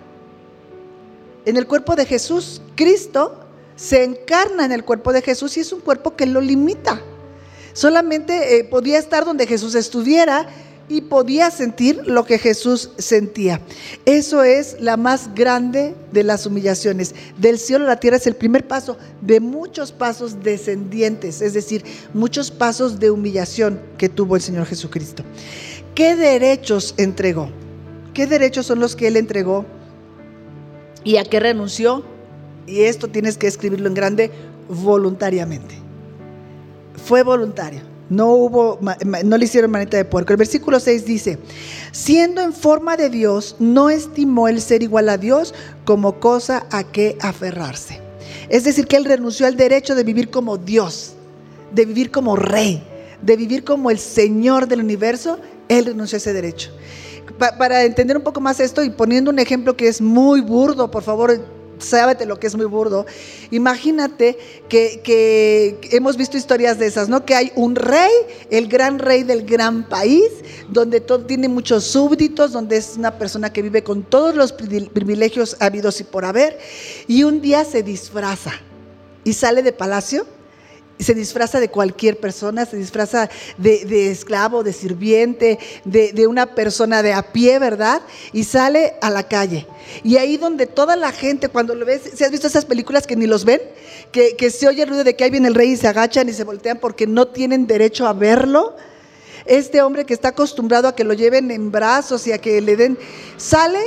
En 1.44 1.56
el 1.56 1.66
cuerpo 1.66 1.96
de 1.96 2.04
Jesús, 2.04 2.60
Cristo 2.74 3.44
se 3.76 4.04
encarna 4.04 4.64
en 4.64 4.72
el 4.72 4.84
cuerpo 4.84 5.12
de 5.12 5.22
Jesús 5.22 5.56
y 5.56 5.60
es 5.60 5.72
un 5.72 5.80
cuerpo 5.80 6.16
que 6.16 6.26
lo 6.26 6.40
limita. 6.40 7.00
Solamente 7.72 8.58
eh, 8.58 8.64
podía 8.64 8.98
estar 8.98 9.24
donde 9.24 9.46
Jesús 9.46 9.74
estuviera 9.74 10.48
y 10.88 11.02
podía 11.02 11.50
sentir 11.50 12.02
lo 12.06 12.24
que 12.24 12.38
Jesús 12.38 12.90
sentía. 12.98 13.60
Eso 14.04 14.42
es 14.42 14.76
la 14.80 14.96
más 14.96 15.34
grande 15.34 15.94
de 16.12 16.22
las 16.22 16.46
humillaciones. 16.46 17.14
Del 17.36 17.58
cielo 17.58 17.84
a 17.84 17.88
la 17.88 18.00
tierra 18.00 18.16
es 18.16 18.26
el 18.26 18.36
primer 18.36 18.66
paso 18.66 18.96
de 19.20 19.40
muchos 19.40 19.92
pasos 19.92 20.42
descendientes, 20.42 21.42
es 21.42 21.52
decir, 21.52 21.84
muchos 22.14 22.50
pasos 22.50 22.98
de 22.98 23.10
humillación 23.10 23.80
que 23.98 24.08
tuvo 24.08 24.36
el 24.36 24.42
Señor 24.42 24.66
Jesucristo. 24.66 25.22
¿Qué 25.94 26.16
derechos 26.16 26.94
entregó? 26.96 27.50
¿Qué 28.14 28.26
derechos 28.26 28.66
son 28.66 28.80
los 28.80 28.96
que 28.96 29.08
Él 29.08 29.16
entregó? 29.16 29.66
¿Y 31.04 31.16
a 31.16 31.24
qué 31.24 31.40
renunció? 31.40 32.04
Y 32.66 32.82
esto 32.82 33.08
tienes 33.08 33.38
que 33.38 33.46
escribirlo 33.46 33.88
en 33.88 33.94
grande 33.94 34.30
voluntariamente. 34.68 35.74
Fue 37.04 37.22
voluntario. 37.22 37.80
No 38.10 38.32
hubo, 38.32 38.78
no 39.24 39.36
le 39.36 39.44
hicieron 39.44 39.70
manita 39.70 39.96
de 39.96 40.04
puerco. 40.04 40.32
El 40.32 40.38
versículo 40.38 40.80
6 40.80 41.04
dice, 41.04 41.38
siendo 41.92 42.40
en 42.40 42.54
forma 42.54 42.96
de 42.96 43.10
Dios, 43.10 43.56
no 43.58 43.90
estimó 43.90 44.48
el 44.48 44.62
ser 44.62 44.82
igual 44.82 45.08
a 45.10 45.18
Dios 45.18 45.54
como 45.84 46.18
cosa 46.18 46.66
a 46.70 46.84
que 46.84 47.18
aferrarse. 47.20 48.00
Es 48.48 48.64
decir, 48.64 48.86
que 48.86 48.96
él 48.96 49.04
renunció 49.04 49.46
al 49.46 49.56
derecho 49.56 49.94
de 49.94 50.04
vivir 50.04 50.30
como 50.30 50.56
Dios, 50.56 51.14
de 51.72 51.84
vivir 51.84 52.10
como 52.10 52.34
rey, 52.34 52.82
de 53.20 53.36
vivir 53.36 53.62
como 53.62 53.90
el 53.90 53.98
Señor 53.98 54.68
del 54.68 54.80
universo. 54.80 55.38
Él 55.68 55.84
renunció 55.84 56.16
a 56.16 56.18
ese 56.18 56.32
derecho. 56.32 56.70
para 57.38 57.84
entender 57.84 58.16
un 58.16 58.22
poco 58.22 58.40
más 58.40 58.58
esto 58.58 58.82
y 58.82 58.90
poniendo 58.90 59.30
un 59.30 59.38
ejemplo 59.38 59.76
que 59.76 59.86
es 59.86 60.00
muy 60.00 60.40
burdo, 60.40 60.90
por 60.90 61.02
favor, 61.02 61.57
sábete 61.78 62.26
lo 62.26 62.38
que 62.38 62.46
es 62.46 62.56
muy 62.56 62.66
burdo. 62.66 63.06
Imagínate 63.50 64.38
que, 64.68 65.78
hemos 65.90 66.16
visto 66.16 66.36
historias 66.36 66.78
de 66.78 66.86
esas, 66.86 67.08
¿no? 67.08 67.24
Que 67.24 67.34
hay 67.34 67.52
un 67.54 67.74
rey, 67.74 68.10
el 68.50 68.68
gran 68.68 68.98
rey 68.98 69.22
del 69.22 69.44
gran 69.44 69.88
país, 69.88 70.30
donde 70.68 71.00
todo, 71.00 71.24
tiene 71.24 71.48
muchos 71.48 71.84
súbditos, 71.84 72.52
donde 72.52 72.76
es 72.76 72.94
una 72.96 73.18
persona 73.18 73.52
que 73.52 73.62
vive 73.62 73.82
con 73.82 74.02
todos 74.02 74.34
los 74.34 74.52
privilegios 74.52 75.56
habidos 75.60 76.00
y 76.00 76.04
por 76.04 76.24
haber, 76.24 76.58
y 77.06 77.24
un 77.24 77.40
día 77.40 77.64
se 77.64 77.82
disfraza 77.82 78.52
y 79.24 79.32
sale 79.32 79.62
de 79.62 79.72
palacio 79.72 80.26
se 80.98 81.14
disfraza 81.14 81.60
de 81.60 81.68
cualquier 81.68 82.18
persona, 82.18 82.66
se 82.66 82.76
disfraza 82.76 83.30
de, 83.56 84.10
esclavo, 84.10 84.62
de 84.62 84.72
sirviente, 84.72 85.58
de, 85.84 86.26
una 86.26 86.54
persona 86.54 87.02
de 87.02 87.12
a 87.12 87.32
pie, 87.32 87.58
¿verdad? 87.58 88.02
Y 88.32 88.44
sale 88.44 88.94
a 89.00 89.10
la 89.10 89.22
calle. 89.22 89.66
Y 90.02 90.16
ahí 90.16 90.36
donde 90.36 90.66
toda 90.66 90.96
la 90.96 91.12
gente, 91.12 91.48
cuando 91.48 91.74
lo 91.74 91.86
ves, 91.86 92.02
¿se 92.14 92.24
has 92.24 92.30
visto 92.30 92.46
esas 92.46 92.64
películas 92.64 93.06
que 93.06 93.16
ni 93.16 93.26
los 93.26 93.44
ven? 93.44 93.60
Que, 94.12 94.36
que 94.36 94.50
se 94.50 94.66
oye 94.66 94.82
el 94.82 94.88
ruido 94.88 95.04
de 95.04 95.16
que 95.16 95.24
ahí 95.24 95.30
viene 95.30 95.48
el 95.48 95.54
rey 95.54 95.70
y 95.70 95.76
se 95.76 95.88
agachan 95.88 96.28
y 96.28 96.32
se 96.32 96.44
voltean 96.44 96.78
porque 96.78 97.06
no 97.06 97.28
tienen 97.28 97.66
derecho 97.66 98.06
a 98.06 98.12
verlo. 98.12 98.76
Este 99.46 99.80
hombre 99.80 100.04
que 100.04 100.14
está 100.14 100.28
acostumbrado 100.28 100.88
a 100.88 100.94
que 100.94 101.04
lo 101.04 101.14
lleven 101.14 101.50
en 101.50 101.70
brazos 101.70 102.26
y 102.26 102.32
a 102.32 102.38
que 102.38 102.60
le 102.60 102.76
den, 102.76 102.98
sale 103.38 103.80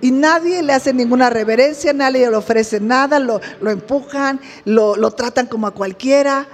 y 0.00 0.10
nadie 0.10 0.62
le 0.62 0.72
hace 0.72 0.92
ninguna 0.92 1.30
reverencia, 1.30 1.92
nadie 1.92 2.30
le 2.30 2.36
ofrece 2.36 2.80
nada, 2.80 3.18
lo, 3.18 3.40
empujan, 3.62 4.40
lo, 4.64 4.96
lo 4.96 5.10
tratan 5.10 5.46
como 5.46 5.66
a 5.66 5.72
cualquiera. 5.72 6.46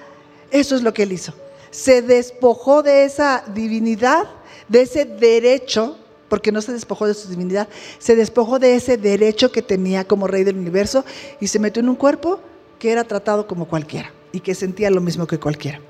Eso 0.50 0.76
es 0.76 0.82
lo 0.82 0.92
que 0.92 1.04
él 1.04 1.12
hizo. 1.12 1.34
Se 1.70 2.02
despojó 2.02 2.82
de 2.82 3.04
esa 3.04 3.44
divinidad, 3.54 4.24
de 4.68 4.82
ese 4.82 5.04
derecho, 5.04 5.98
porque 6.28 6.52
no 6.52 6.60
se 6.60 6.72
despojó 6.72 7.06
de 7.06 7.14
su 7.14 7.28
divinidad, 7.28 7.68
se 7.98 8.16
despojó 8.16 8.58
de 8.58 8.74
ese 8.74 8.96
derecho 8.96 9.52
que 9.52 9.62
tenía 9.62 10.04
como 10.04 10.26
rey 10.26 10.44
del 10.44 10.56
universo 10.56 11.04
y 11.40 11.48
se 11.48 11.58
metió 11.58 11.80
en 11.80 11.88
un 11.88 11.96
cuerpo 11.96 12.40
que 12.78 12.90
era 12.90 13.04
tratado 13.04 13.46
como 13.46 13.68
cualquiera 13.68 14.12
y 14.32 14.40
que 14.40 14.54
sentía 14.54 14.90
lo 14.90 15.00
mismo 15.00 15.26
que 15.26 15.38
cualquiera. 15.38 15.80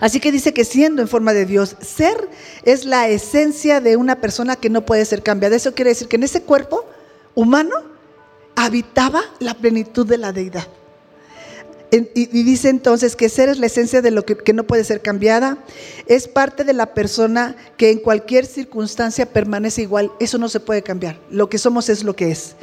Así 0.00 0.20
que 0.20 0.32
dice 0.32 0.54
que 0.54 0.64
siendo 0.64 1.02
en 1.02 1.08
forma 1.08 1.32
de 1.32 1.46
Dios, 1.46 1.76
ser 1.80 2.28
es 2.62 2.84
la 2.84 3.08
esencia 3.08 3.80
de 3.80 3.96
una 3.96 4.20
persona 4.20 4.56
que 4.56 4.70
no 4.70 4.86
puede 4.86 5.04
ser 5.04 5.22
cambiada. 5.22 5.56
Eso 5.56 5.74
quiere 5.74 5.90
decir 5.90 6.08
que 6.08 6.16
en 6.16 6.22
ese 6.22 6.42
cuerpo 6.42 6.84
humano 7.34 7.74
habitaba 8.56 9.22
la 9.38 9.54
plenitud 9.54 10.06
de 10.06 10.18
la 10.18 10.32
deidad. 10.32 10.66
Y, 11.90 12.26
dice 12.42 12.68
entonces 12.68 13.16
que 13.16 13.30
ser 13.30 13.48
es 13.48 13.58
la 13.58 13.66
esencia 13.66 14.02
de 14.02 14.10
lo 14.10 14.26
que, 14.26 14.52
no 14.52 14.64
puede 14.64 14.84
ser 14.84 15.00
cambiada, 15.00 15.56
es 16.06 16.28
parte 16.28 16.64
de 16.64 16.74
la 16.74 16.92
persona 16.92 17.56
que 17.78 17.90
en 17.90 17.98
cualquier 17.98 18.44
circunstancia 18.44 19.24
permanece 19.24 19.82
igual, 19.82 20.12
eso 20.20 20.36
no 20.36 20.50
se 20.50 20.60
puede 20.60 20.82
cambiar, 20.82 21.18
lo 21.30 21.48
que 21.48 21.56
somos 21.56 21.88
es 21.88 22.04
lo 22.04 22.14
que 22.14 22.30
es, 22.30 22.56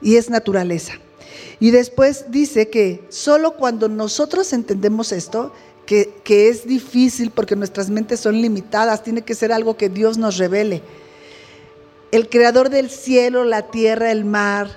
y 0.00 0.14
es 0.14 0.30
naturaleza. 0.30 0.92
Y 1.58 1.72
después 1.72 2.26
dice 2.28 2.68
que 2.68 3.02
solo 3.08 3.56
cuando 3.56 3.88
nosotros 3.88 4.52
entendemos 4.52 5.10
esto, 5.10 5.52
que, 5.88 6.48
es 6.50 6.66
difícil 6.66 7.30
porque 7.30 7.56
nuestras 7.56 7.88
mentes 7.88 8.20
son 8.20 8.42
limitadas, 8.42 9.02
tiene 9.02 9.22
que 9.22 9.34
ser 9.34 9.52
algo 9.52 9.78
que 9.78 9.88
Dios 9.88 10.18
nos 10.18 10.36
revele. 10.36 10.82
El 12.12 12.28
creador 12.28 12.68
del 12.68 12.90
cielo, 12.90 13.44
la 13.44 13.70
tierra, 13.70 14.12
el 14.12 14.26
mar, 14.26 14.68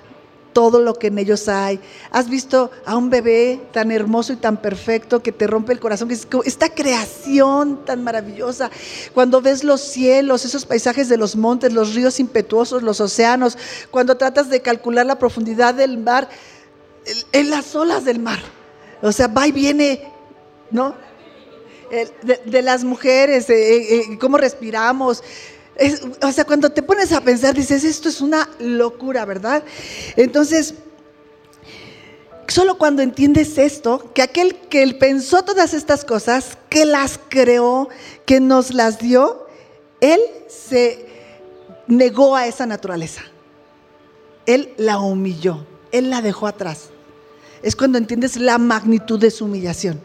todo 0.53 0.79
lo 0.79 0.93
que 0.93 1.07
en 1.07 1.17
ellos 1.17 1.49
hay. 1.49 1.81
Has 2.11 2.29
visto 2.29 2.71
a 2.85 2.95
un 2.95 3.09
bebé 3.09 3.59
tan 3.73 3.91
hermoso 3.91 4.31
y 4.31 4.37
tan 4.37 4.61
perfecto 4.61 5.21
que 5.21 5.33
te 5.33 5.47
rompe 5.47 5.73
el 5.73 5.81
corazón, 5.81 6.07
que 6.07 6.13
es 6.13 6.25
esta 6.45 6.69
creación 6.69 7.83
tan 7.83 8.05
maravillosa. 8.05 8.71
Cuando 9.13 9.41
ves 9.41 9.65
los 9.65 9.81
cielos, 9.81 10.45
esos 10.45 10.65
paisajes 10.65 11.09
de 11.09 11.17
los 11.17 11.35
montes, 11.35 11.73
los 11.73 11.93
ríos 11.93 12.21
impetuosos, 12.21 12.83
los 12.83 13.01
océanos, 13.01 13.57
cuando 13.91 14.15
tratas 14.15 14.49
de 14.49 14.61
calcular 14.61 15.05
la 15.05 15.19
profundidad 15.19 15.73
del 15.73 15.97
mar, 15.97 16.29
en 17.33 17.49
las 17.49 17.75
olas 17.75 18.05
del 18.05 18.19
mar. 18.19 18.39
O 19.01 19.11
sea, 19.11 19.27
va 19.27 19.47
y 19.47 19.51
viene 19.51 20.10
¿no? 20.71 20.95
De, 22.45 22.61
las 22.61 22.83
mujeres, 22.83 23.49
eh, 23.49 23.95
eh, 23.95 24.17
cómo 24.17 24.37
respiramos. 24.37 25.23
o 26.21 26.31
sea, 26.31 26.45
cuando 26.45 26.69
te 26.69 26.81
pones 26.81 27.11
a 27.11 27.21
pensar, 27.21 27.53
dices, 27.53 27.83
esto 27.83 28.07
es 28.07 28.21
una 28.21 28.49
locura, 28.59 29.25
¿verdad? 29.25 29.63
Entonces, 30.15 30.75
solo 32.47 32.77
cuando 32.77 33.01
entiendes 33.01 33.57
esto, 33.57 34.11
que 34.13 34.21
aquel 34.21 34.55
que 34.55 34.85
pensó 34.93 35.43
todas 35.43 35.73
estas 35.73 36.05
cosas, 36.05 36.57
que 36.69 36.85
las 36.85 37.19
creó, 37.29 37.89
que 38.25 38.39
nos 38.39 38.73
las 38.73 38.99
dio, 38.99 39.47
él 40.01 40.19
se 40.47 41.05
negó 41.87 42.35
a 42.35 42.47
esa 42.47 42.65
naturaleza. 42.65 43.21
Él 44.45 44.73
la 44.77 44.99
humilló, 44.99 45.65
él 45.91 46.09
la 46.09 46.21
dejó 46.21 46.47
atrás. 46.47 46.89
Es 47.61 47.75
cuando 47.75 47.97
entiendes 47.97 48.37
la 48.37 48.57
magnitud 48.57 49.19
de 49.19 49.31
su 49.31 49.45
humillación. 49.45 50.01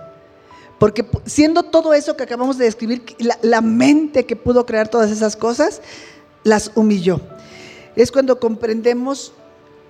Porque 0.79 1.07
siendo 1.25 1.63
todo 1.63 1.95
eso 1.95 2.17
que 2.17 2.23
acabamos 2.23 2.59
de 2.59 2.67
describir, 2.67 3.03
la, 3.43 3.61
mente 3.61 4.27
que 4.27 4.37
pudo 4.37 4.67
crear 4.67 4.89
todas 4.89 5.11
esas 5.11 5.37
cosas, 5.37 5.81
las 6.45 6.71
humilló. 6.75 7.21
Es 7.95 8.13
cuando 8.13 8.39
comprendemos 8.39 9.33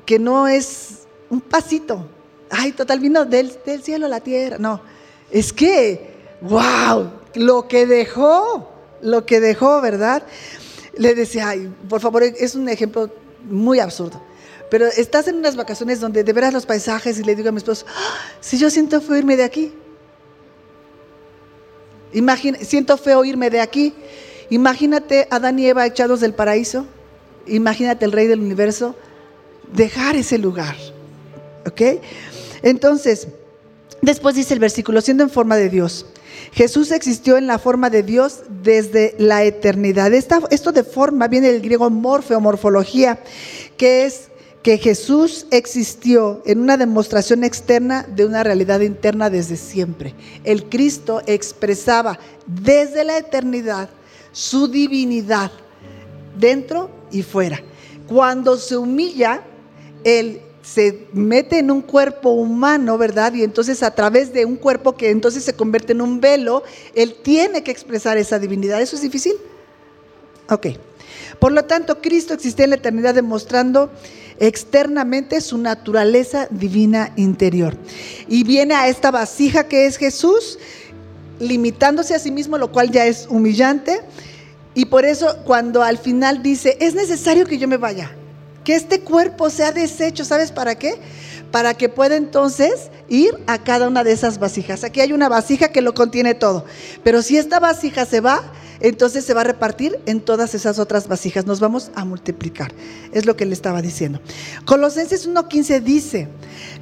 que 0.04 0.18
no 0.18 0.46
es 0.46 1.00
un 1.28 1.40
pasito, 1.40 2.06
ay, 2.50 2.70
total, 2.72 3.00
vino 3.00 3.24
del, 3.24 3.52
del 3.66 3.82
cielo 3.82 4.06
a 4.06 4.08
la 4.08 4.20
tierra. 4.20 4.58
No, 4.58 4.80
es 5.30 5.52
que, 5.52 6.14
wow, 6.40 7.10
lo 7.34 7.66
que 7.66 7.84
dejó, 7.86 8.70
lo 9.02 9.26
que 9.26 9.40
dejó, 9.40 9.80
¿verdad? 9.80 10.22
Le 10.96 11.16
decía, 11.16 11.48
ay, 11.48 11.74
por 11.88 12.00
favor, 12.00 12.22
es 12.22 12.54
un 12.54 12.68
ejemplo 12.68 13.10
muy 13.50 13.80
absurdo. 13.80 14.22
Pero 14.70 14.86
estás 14.86 15.26
en 15.28 15.36
unas 15.36 15.56
vacaciones 15.56 16.00
donde 16.00 16.24
de 16.24 16.32
veras 16.32 16.52
los 16.52 16.66
paisajes 16.66 17.18
y 17.18 17.24
le 17.24 17.34
digo 17.36 17.48
a 17.48 17.52
mi 17.52 17.58
esposo, 17.58 17.86
"Ah, 17.88 18.14
si 18.40 18.58
yo 18.58 18.70
siento 18.70 19.00
irme 19.16 19.36
de 19.36 19.44
aquí. 19.44 19.72
Siento 22.62 22.96
feo 22.96 23.24
irme 23.24 23.50
de 23.50 23.60
aquí. 23.60 23.94
Imagínate 24.50 25.26
a 25.30 25.36
Adán 25.36 25.58
y 25.58 25.66
Eva 25.66 25.86
echados 25.86 26.20
del 26.20 26.34
paraíso. 26.34 26.86
Imagínate 27.46 28.04
el 28.04 28.12
rey 28.12 28.26
del 28.26 28.40
universo. 28.40 28.94
Dejar 29.72 30.16
ese 30.16 30.38
lugar. 30.38 30.76
¿Ok? 31.66 32.00
Entonces, 32.62 33.28
después 34.02 34.34
dice 34.36 34.54
el 34.54 34.60
versículo, 34.60 35.00
siendo 35.00 35.24
en 35.24 35.30
forma 35.30 35.56
de 35.56 35.68
Dios. 35.68 36.06
Jesús 36.52 36.90
existió 36.92 37.38
en 37.38 37.46
la 37.46 37.58
forma 37.58 37.90
de 37.90 38.02
Dios 38.02 38.42
desde 38.62 39.14
la 39.18 39.42
eternidad. 39.44 40.12
Esta- 40.14 40.40
esto 40.50 40.70
de 40.72 40.84
forma 40.84 41.28
viene 41.28 41.50
del 41.52 41.60
griego 41.62 41.90
morfeo, 41.90 42.40
morfología, 42.40 43.18
que 43.76 44.04
es 44.06 44.28
que 44.66 44.78
Jesús 44.78 45.46
existió 45.52 46.42
en 46.44 46.58
una 46.58 46.76
demostración 46.76 47.44
externa 47.44 48.04
de 48.08 48.26
una 48.26 48.42
realidad 48.42 48.80
interna 48.80 49.30
desde 49.30 49.56
siempre. 49.56 50.12
El 50.42 50.64
Cristo 50.64 51.22
expresaba 51.26 52.18
desde 52.48 53.04
la 53.04 53.16
eternidad 53.16 53.88
su 54.32 54.66
divinidad 54.66 55.52
dentro 56.36 56.90
y 57.12 57.22
fuera. 57.22 57.62
Cuando 58.08 58.56
se 58.56 58.76
humilla, 58.76 59.44
Él 60.02 60.40
se 60.62 61.06
mete 61.12 61.60
en 61.60 61.70
un 61.70 61.80
cuerpo 61.80 62.30
humano, 62.30 62.98
¿verdad? 62.98 63.34
Y 63.34 63.44
entonces 63.44 63.84
a 63.84 63.94
través 63.94 64.32
de 64.32 64.46
un 64.46 64.56
cuerpo 64.56 64.96
que 64.96 65.10
entonces 65.10 65.44
se 65.44 65.54
convierte 65.54 65.92
en 65.92 66.00
un 66.00 66.20
velo, 66.20 66.64
Él 66.96 67.14
tiene 67.22 67.62
que 67.62 67.70
expresar 67.70 68.18
esa 68.18 68.40
divinidad. 68.40 68.82
¿Eso 68.82 68.96
es 68.96 69.02
difícil? 69.02 69.34
Ok. 70.50 70.66
Por 71.38 71.52
lo 71.52 71.64
tanto, 71.64 72.00
Cristo 72.00 72.34
existía 72.34 72.64
en 72.64 72.70
la 72.70 72.76
eternidad 72.76 73.14
demostrando 73.14 73.90
externamente 74.38 75.40
su 75.40 75.58
naturaleza 75.58 76.48
divina 76.50 77.12
interior. 77.16 77.76
Y 78.28 78.44
viene 78.44 78.74
a 78.74 78.88
esta 78.88 79.10
vasija 79.10 79.64
que 79.64 79.86
es 79.86 79.96
Jesús, 79.96 80.58
limitándose 81.38 82.14
a 82.14 82.18
sí 82.18 82.30
mismo, 82.30 82.58
lo 82.58 82.72
cual 82.72 82.90
ya 82.90 83.06
es 83.06 83.26
humillante. 83.28 84.00
Y 84.74 84.86
por 84.86 85.04
eso 85.04 85.38
cuando 85.44 85.82
al 85.82 85.98
final 85.98 86.42
dice, 86.42 86.76
es 86.80 86.94
necesario 86.94 87.46
que 87.46 87.58
yo 87.58 87.68
me 87.68 87.76
vaya, 87.76 88.10
que 88.64 88.74
este 88.74 89.00
cuerpo 89.00 89.48
sea 89.48 89.72
deshecho, 89.72 90.24
¿sabes 90.24 90.52
para 90.52 90.74
qué? 90.74 90.96
Para 91.50 91.74
que 91.74 91.88
pueda 91.88 92.16
entonces 92.16 92.90
ir 93.08 93.38
a 93.46 93.62
cada 93.62 93.88
una 93.88 94.04
de 94.04 94.12
esas 94.12 94.38
vasijas. 94.38 94.84
Aquí 94.84 95.00
hay 95.00 95.12
una 95.12 95.28
vasija 95.28 95.68
que 95.68 95.80
lo 95.80 95.94
contiene 95.94 96.34
todo, 96.34 96.64
pero 97.02 97.22
si 97.22 97.36
esta 97.36 97.60
vasija 97.60 98.04
se 98.04 98.20
va, 98.20 98.42
entonces 98.80 99.24
se 99.24 99.34
va 99.34 99.40
a 99.40 99.44
repartir 99.44 99.98
en 100.06 100.20
todas 100.20 100.54
esas 100.54 100.78
otras 100.78 101.08
vasijas. 101.08 101.46
Nos 101.46 101.60
vamos 101.60 101.90
a 101.94 102.04
multiplicar. 102.04 102.72
Es 103.12 103.26
lo 103.26 103.36
que 103.36 103.46
le 103.46 103.54
estaba 103.54 103.80
diciendo. 103.82 104.20
Colosenses 104.64 105.28
1.15 105.28 105.80
dice, 105.80 106.28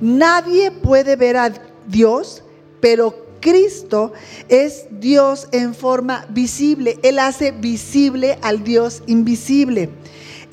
nadie 0.01 0.71
puede 0.71 1.17
ver 1.17 1.37
a 1.37 1.53
Dios, 1.87 2.43
pero 2.81 3.25
Cristo 3.41 4.13
es 4.49 4.87
Dios 4.91 5.49
en 5.53 5.75
forma 5.75 6.27
visible. 6.31 6.99
Él 7.03 7.19
hace 7.19 7.53
visible 7.53 8.39
al 8.43 8.65
Dios 8.65 9.03
invisible. 9.07 9.91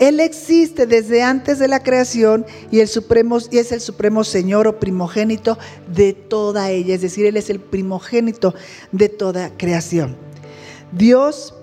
Él 0.02 0.20
existe 0.20 0.88
desde 0.88 1.22
antes 1.22 1.60
de 1.60 1.68
la 1.68 1.84
creación 1.84 2.44
y, 2.72 2.80
es 2.80 2.98
el 3.72 3.82
supremo 3.82 4.24
Señor 4.24 4.68
o 4.68 4.80
primogénito 4.80 5.60
de 5.94 6.14
toda 6.14 6.72
ella. 6.72 6.96
Es 6.96 7.02
decir, 7.02 7.28
Él 7.28 7.38
es 7.38 7.52
el 7.52 7.60
primogénito 7.60 8.56
de 8.92 9.10
toda 9.10 9.56
creación. 9.58 10.16
Dios, 10.92 11.54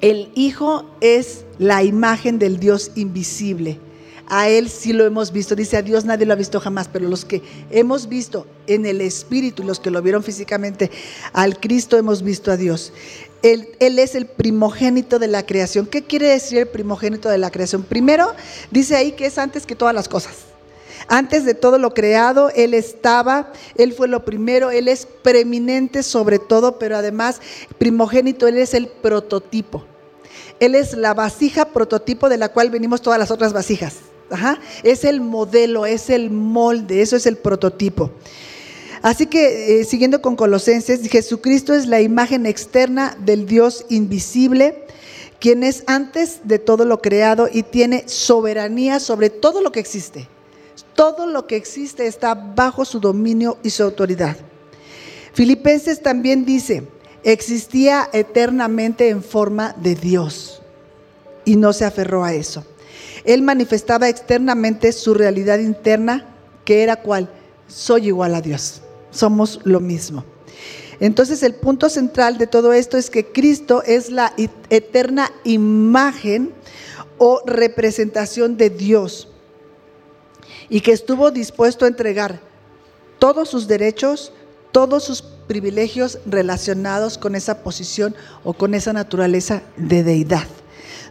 el 0.00 0.30
Hijo, 0.36 0.84
es 1.00 1.44
la 1.58 1.82
imagen 1.82 2.38
del 2.38 2.60
Dios 2.60 2.92
invisible. 2.94 3.80
A 4.28 4.48
Él 4.48 4.68
sí 4.68 4.92
lo 4.92 5.04
hemos 5.04 5.32
visto. 5.32 5.54
Dice 5.54 5.76
a 5.76 5.82
Dios 5.82 6.04
nadie 6.04 6.26
lo 6.26 6.32
ha 6.32 6.36
visto 6.36 6.60
jamás, 6.60 6.88
pero 6.92 7.08
los 7.08 7.24
que 7.24 7.42
hemos 7.70 8.08
visto 8.08 8.46
en 8.66 8.86
el 8.86 9.00
Espíritu 9.00 9.62
los 9.62 9.78
que 9.78 9.90
lo 9.90 10.02
vieron 10.02 10.22
físicamente 10.22 10.90
al 11.32 11.60
Cristo 11.60 11.96
hemos 11.96 12.22
visto 12.22 12.50
a 12.50 12.56
Dios. 12.56 12.92
Él, 13.42 13.68
él, 13.78 13.98
es 13.98 14.14
el 14.14 14.26
primogénito 14.26 15.18
de 15.18 15.28
la 15.28 15.46
creación. 15.46 15.86
¿Qué 15.86 16.02
quiere 16.02 16.28
decir 16.28 16.58
el 16.58 16.66
primogénito 16.66 17.28
de 17.28 17.38
la 17.38 17.50
creación? 17.50 17.84
Primero, 17.84 18.34
dice 18.70 18.96
ahí 18.96 19.12
que 19.12 19.26
es 19.26 19.38
antes 19.38 19.66
que 19.66 19.76
todas 19.76 19.94
las 19.94 20.08
cosas. 20.08 20.34
Antes 21.08 21.44
de 21.44 21.54
todo 21.54 21.78
lo 21.78 21.94
creado, 21.94 22.50
Él 22.50 22.74
estaba, 22.74 23.52
Él 23.76 23.92
fue 23.92 24.08
lo 24.08 24.24
primero, 24.24 24.70
Él 24.70 24.88
es 24.88 25.06
preeminente 25.06 26.02
sobre 26.02 26.40
todo, 26.40 26.78
pero 26.78 26.96
además 26.96 27.40
primogénito, 27.78 28.48
Él 28.48 28.58
es 28.58 28.74
el 28.74 28.88
prototipo. 28.88 29.84
Él 30.58 30.74
es 30.74 30.94
la 30.94 31.14
vasija 31.14 31.66
prototipo 31.66 32.28
de 32.28 32.38
la 32.38 32.48
cual 32.48 32.70
venimos 32.70 33.02
todas 33.02 33.18
las 33.18 33.30
otras 33.30 33.52
vasijas. 33.52 33.96
Ajá. 34.30 34.58
Es 34.82 35.04
el 35.04 35.20
modelo, 35.20 35.86
es 35.86 36.10
el 36.10 36.30
molde, 36.30 37.02
eso 37.02 37.16
es 37.16 37.26
el 37.26 37.36
prototipo. 37.36 38.10
Así 39.02 39.26
que, 39.26 39.80
eh, 39.80 39.84
siguiendo 39.84 40.20
con 40.20 40.36
Colosenses, 40.36 41.08
Jesucristo 41.08 41.74
es 41.74 41.86
la 41.86 42.00
imagen 42.00 42.46
externa 42.46 43.16
del 43.20 43.46
Dios 43.46 43.86
invisible, 43.88 44.84
quien 45.38 45.62
es 45.62 45.84
antes 45.86 46.40
de 46.44 46.58
todo 46.58 46.84
lo 46.84 47.00
creado 47.00 47.48
y 47.52 47.62
tiene 47.62 48.08
soberanía 48.08 48.98
sobre 49.00 49.30
todo 49.30 49.60
lo 49.60 49.70
que 49.70 49.80
existe. 49.80 50.28
Todo 50.94 51.26
lo 51.26 51.46
que 51.46 51.56
existe 51.56 52.06
está 52.06 52.34
bajo 52.34 52.84
su 52.84 53.00
dominio 53.00 53.58
y 53.62 53.70
su 53.70 53.82
autoridad. 53.82 54.36
Filipenses 55.34 56.02
también 56.02 56.46
dice, 56.46 56.84
existía 57.22 58.08
eternamente 58.12 59.08
en 59.08 59.22
forma 59.22 59.74
de 59.78 59.94
Dios 59.94 60.62
y 61.44 61.56
no 61.56 61.72
se 61.72 61.84
aferró 61.84 62.24
a 62.24 62.32
eso. 62.32 62.64
Él 63.26 63.42
manifestaba 63.42 64.08
externamente 64.08 64.92
su 64.92 65.12
realidad 65.12 65.58
interna, 65.58 66.24
que 66.64 66.82
era 66.82 66.96
cual, 66.96 67.28
soy 67.66 68.06
igual 68.06 68.34
a 68.34 68.40
Dios, 68.40 68.80
somos 69.10 69.60
lo 69.64 69.80
mismo. 69.80 70.24
Entonces 71.00 71.42
el 71.42 71.54
punto 71.54 71.90
central 71.90 72.38
de 72.38 72.46
todo 72.46 72.72
esto 72.72 72.96
es 72.96 73.10
que 73.10 73.26
Cristo 73.26 73.82
es 73.84 74.10
la 74.10 74.32
eterna 74.70 75.30
imagen 75.44 76.54
o 77.18 77.42
representación 77.44 78.56
de 78.56 78.70
Dios 78.70 79.28
y 80.68 80.80
que 80.80 80.92
estuvo 80.92 81.30
dispuesto 81.30 81.84
a 81.84 81.88
entregar 81.88 82.40
todos 83.18 83.48
sus 83.48 83.66
derechos, 83.66 84.32
todos 84.72 85.04
sus 85.04 85.22
privilegios 85.22 86.18
relacionados 86.26 87.18
con 87.18 87.34
esa 87.34 87.62
posición 87.62 88.14
o 88.44 88.52
con 88.52 88.74
esa 88.74 88.92
naturaleza 88.92 89.62
de 89.76 90.02
deidad. 90.02 90.46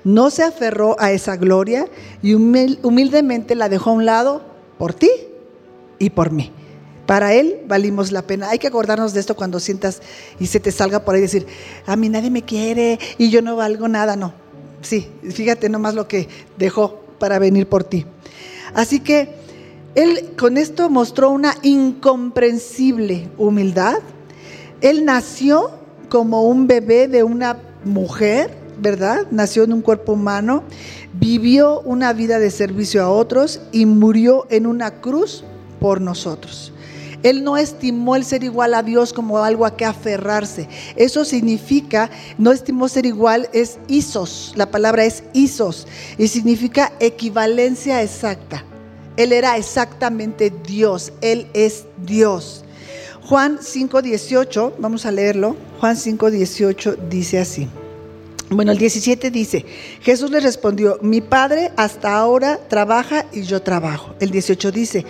No 0.06 0.30
se 0.30 0.44
aferró 0.44 0.96
a 1.00 1.12
esa 1.12 1.36
gloria 1.36 1.88
y 2.22 2.36
humildemente 2.36 3.56
la 3.56 3.68
dejó 3.68 3.90
a 3.90 3.94
un 3.94 4.06
lado 4.06 4.44
por 4.78 4.94
ti 4.94 5.10
y 6.00 6.12
por 6.12 6.32
mí. 6.32 6.52
Para 7.06 7.34
Él 7.34 7.62
valimos 7.68 8.12
la 8.12 8.22
pena. 8.22 8.50
Hay 8.50 8.60
que 8.60 8.68
acordarnos 8.68 9.14
de 9.14 9.20
esto 9.20 9.36
cuando 9.36 9.60
sientas 9.60 10.02
y 10.40 10.48
se 10.48 10.60
te 10.60 10.72
salga 10.72 11.04
por 11.04 11.16
ahí 11.16 11.22
decir, 11.22 11.48
a 11.86 11.96
mí 11.96 12.08
nadie 12.08 12.30
me 12.30 12.44
quiere 12.44 13.00
y 13.18 13.30
yo 13.30 13.42
no 13.42 13.56
valgo 13.56 13.88
nada. 13.88 14.16
No, 14.16 14.34
sí, 14.82 15.10
fíjate 15.30 15.70
nomás 15.70 15.96
lo 15.96 16.08
que 16.08 16.30
dejó 16.58 17.02
para 17.20 17.40
venir 17.40 17.68
por 17.68 17.84
ti. 17.84 18.06
Así 18.76 19.00
que 19.00 19.30
Él 19.96 20.34
con 20.38 20.58
esto 20.58 20.90
mostró 20.90 21.32
una 21.32 21.56
incomprensible 21.64 23.28
humildad. 23.38 23.98
Él 24.82 25.04
nació 25.04 25.72
como 26.10 26.44
un 26.44 26.68
bebé 26.68 27.08
de 27.08 27.24
una 27.24 27.58
mujer, 27.84 28.65
¿verdad? 28.80 29.28
Nació 29.32 29.64
en 29.64 29.74
un 29.74 29.82
cuerpo 29.82 30.14
humano, 30.14 30.64
vivió 31.14 31.82
una 31.82 32.14
vida 32.14 32.40
de 32.40 32.52
servicio 32.52 33.04
a 33.04 33.10
otros 33.10 33.62
y 33.72 33.86
murió 33.86 34.48
en 34.50 34.68
una 34.68 35.02
cruz 35.02 35.44
por 35.80 36.02
nosotros. 36.02 36.72
Él 37.24 37.44
no 37.44 37.58
estimó 37.58 38.16
el 38.16 38.24
ser 38.24 38.44
igual 38.44 38.76
a 38.76 38.84
Dios 38.84 39.12
como 39.12 39.40
algo 39.40 39.66
a 39.66 39.76
que 39.76 39.84
aferrarse. 39.84 40.70
Eso 40.96 41.26
significa, 41.26 42.12
no 42.38 42.52
estimó 42.52 42.88
ser 42.88 43.08
igual, 43.08 43.50
es 43.52 43.80
isos. 43.88 44.54
La 44.56 44.70
palabra 44.70 45.06
es 45.06 45.24
isos 45.34 45.88
y 46.20 46.28
significa 46.28 46.94
equivalencia 47.00 48.04
exacta. 48.04 48.64
Él 49.18 49.34
era 49.34 49.58
exactamente 49.58 50.54
Dios. 50.68 51.14
Él 51.22 51.48
es 51.54 51.86
Dios. 52.06 52.64
Juan 53.24 53.58
5.18, 53.58 54.74
vamos 54.78 55.08
a 55.08 55.12
leerlo. 55.12 55.56
Juan 55.80 55.96
5.18 55.96 56.96
dice 57.10 57.40
así. 57.40 57.68
Bueno, 58.56 58.72
el 58.72 58.78
17 58.78 59.32
dice, 59.32 59.66
Jesús 60.02 60.32
le 60.32 60.40
respondió, 60.40 60.98
mi 61.02 61.20
padre 61.20 61.74
hasta 61.76 62.16
ahora 62.16 62.58
trabaja 62.70 63.26
y 63.34 63.42
yo 63.42 63.62
trabajo. 63.62 64.16
El 64.22 64.32
18 64.32 64.72
dice, 64.72 65.06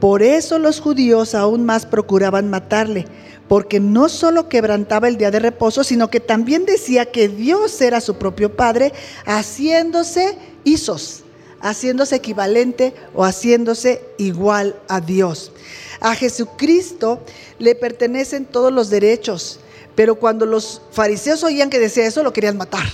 por 0.00 0.22
eso 0.22 0.58
los 0.58 0.80
judíos 0.80 1.34
aún 1.34 1.64
más 1.64 1.86
procuraban 1.86 2.50
matarle, 2.50 3.06
porque 3.48 3.80
no 3.80 4.10
solo 4.10 4.50
quebrantaba 4.50 5.08
el 5.08 5.16
día 5.16 5.30
de 5.30 5.38
reposo, 5.38 5.82
sino 5.82 6.10
que 6.10 6.20
también 6.20 6.66
decía 6.66 7.06
que 7.06 7.28
Dios 7.28 7.80
era 7.80 8.02
su 8.02 8.16
propio 8.16 8.54
Padre, 8.54 8.92
haciéndose 9.24 10.36
isos, 10.64 11.22
haciéndose 11.62 12.16
equivalente 12.16 12.92
o 13.14 13.24
haciéndose 13.24 14.02
igual 14.18 14.76
a 14.88 15.00
Dios. 15.00 15.52
A 16.00 16.14
Jesucristo 16.14 17.20
le 17.58 17.74
pertenecen 17.74 18.44
todos 18.44 18.70
los 18.70 18.90
derechos, 18.90 19.60
pero 20.00 20.14
cuando 20.14 20.46
los 20.46 20.80
fariseos 20.92 21.44
oían 21.44 21.68
que 21.68 21.78
decía 21.78 22.06
eso, 22.06 22.22
lo 22.22 22.32
querían 22.32 22.56
matar. 22.56 22.86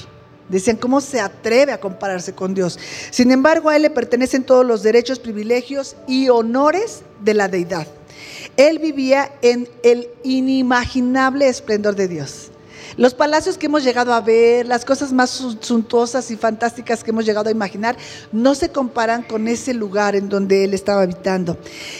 Decían, 0.48 0.76
¿cómo 0.76 1.00
se 1.00 1.20
atreve 1.20 1.70
a 1.70 1.78
compararse 1.78 2.32
con 2.32 2.52
Dios? 2.52 2.80
Sin 3.12 3.30
embargo, 3.30 3.68
a 3.68 3.76
Él 3.76 3.82
le 3.82 3.90
pertenecen 3.90 4.42
todos 4.42 4.66
los 4.66 4.82
derechos, 4.82 5.20
privilegios 5.20 5.94
y 6.08 6.30
honores 6.30 7.02
de 7.22 7.34
la 7.34 7.46
deidad. 7.46 7.86
Él 8.56 8.80
vivía 8.80 9.30
en 9.40 9.68
el 9.84 10.08
inimaginable 10.24 11.46
esplendor 11.46 11.94
de 11.94 12.08
Dios. 12.08 12.50
Los 12.96 13.14
palacios 13.14 13.58
que 13.58 13.66
hemos 13.66 13.84
llegado 13.84 14.12
a 14.12 14.20
ver, 14.20 14.66
las 14.66 14.84
cosas 14.84 15.12
más 15.12 15.30
suntuosas 15.60 16.30
y 16.30 16.36
fantásticas 16.36 17.02
que 17.02 17.10
hemos 17.10 17.24
llegado 17.24 17.48
a 17.48 17.52
imaginar, 17.52 17.96
no 18.32 18.54
se 18.54 18.70
comparan 18.70 19.22
con 19.22 19.48
ese 19.48 19.74
lugar 19.74 20.16
en 20.16 20.28
donde 20.28 20.64
él 20.64 20.74
estaba 20.74 21.02
habitando. 21.02 21.58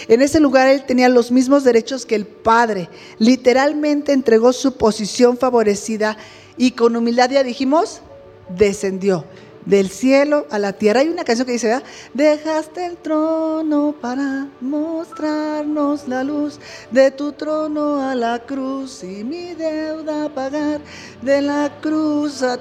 En 0.09 0.22
ese 0.22 0.40
lugar 0.40 0.68
él 0.68 0.85
tenía 0.87 1.09
los 1.09 1.31
mismos 1.31 1.64
derechos 1.64 2.07
que 2.07 2.14
el 2.14 2.27
Padre. 2.27 2.88
Literalmente 3.18 4.12
entregó 4.12 4.53
su 4.53 4.77
posición 4.77 5.37
favorecida 5.37 6.16
y 6.57 6.72
con 6.72 6.96
humildad 6.96 7.31
ya 7.31 7.42
dijimos, 7.42 8.01
descendió 8.49 9.25
del 9.66 9.90
cielo 9.90 10.46
a 10.50 10.59
la 10.59 10.72
tierra. 10.72 11.00
Hay 11.00 11.09
una 11.09 11.24
canción 11.24 11.46
que 11.46 11.52
dice, 11.52 11.81
dejaste 12.14 12.87
el 12.87 12.96
trono 12.96 13.94
para 14.00 14.48
mostrarnos 14.61 16.09
la 16.09 16.24
luz 16.24 16.59
de 16.90 17.11
tu 17.11 17.33
trono 17.33 18.00
a 18.00 18.14
la 18.14 18.38
cruz 18.38 19.02
y 19.02 19.24
mi 19.24 19.55
deuda 19.55 20.29
pagar 20.31 20.81
de 21.20 21.42
la 21.42 21.70
cruz 21.83 22.42
a 22.42 22.59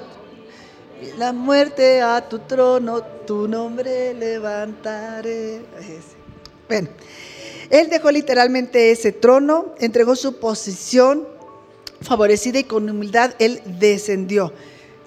la 1.18 1.32
muerte 1.32 2.02
a 2.02 2.26
tu 2.28 2.40
trono, 2.40 3.02
tu 3.26 3.46
nombre 3.46 4.14
levantaré. 4.14 5.62
Bueno, 6.68 6.88
él 7.70 7.88
dejó 7.88 8.10
literalmente 8.10 8.90
ese 8.90 9.12
trono, 9.12 9.74
entregó 9.78 10.16
su 10.16 10.38
posición 10.38 11.28
favorecida 12.00 12.58
y 12.58 12.64
con 12.64 12.88
humildad 12.88 13.32
él 13.38 13.60
descendió. 13.78 14.52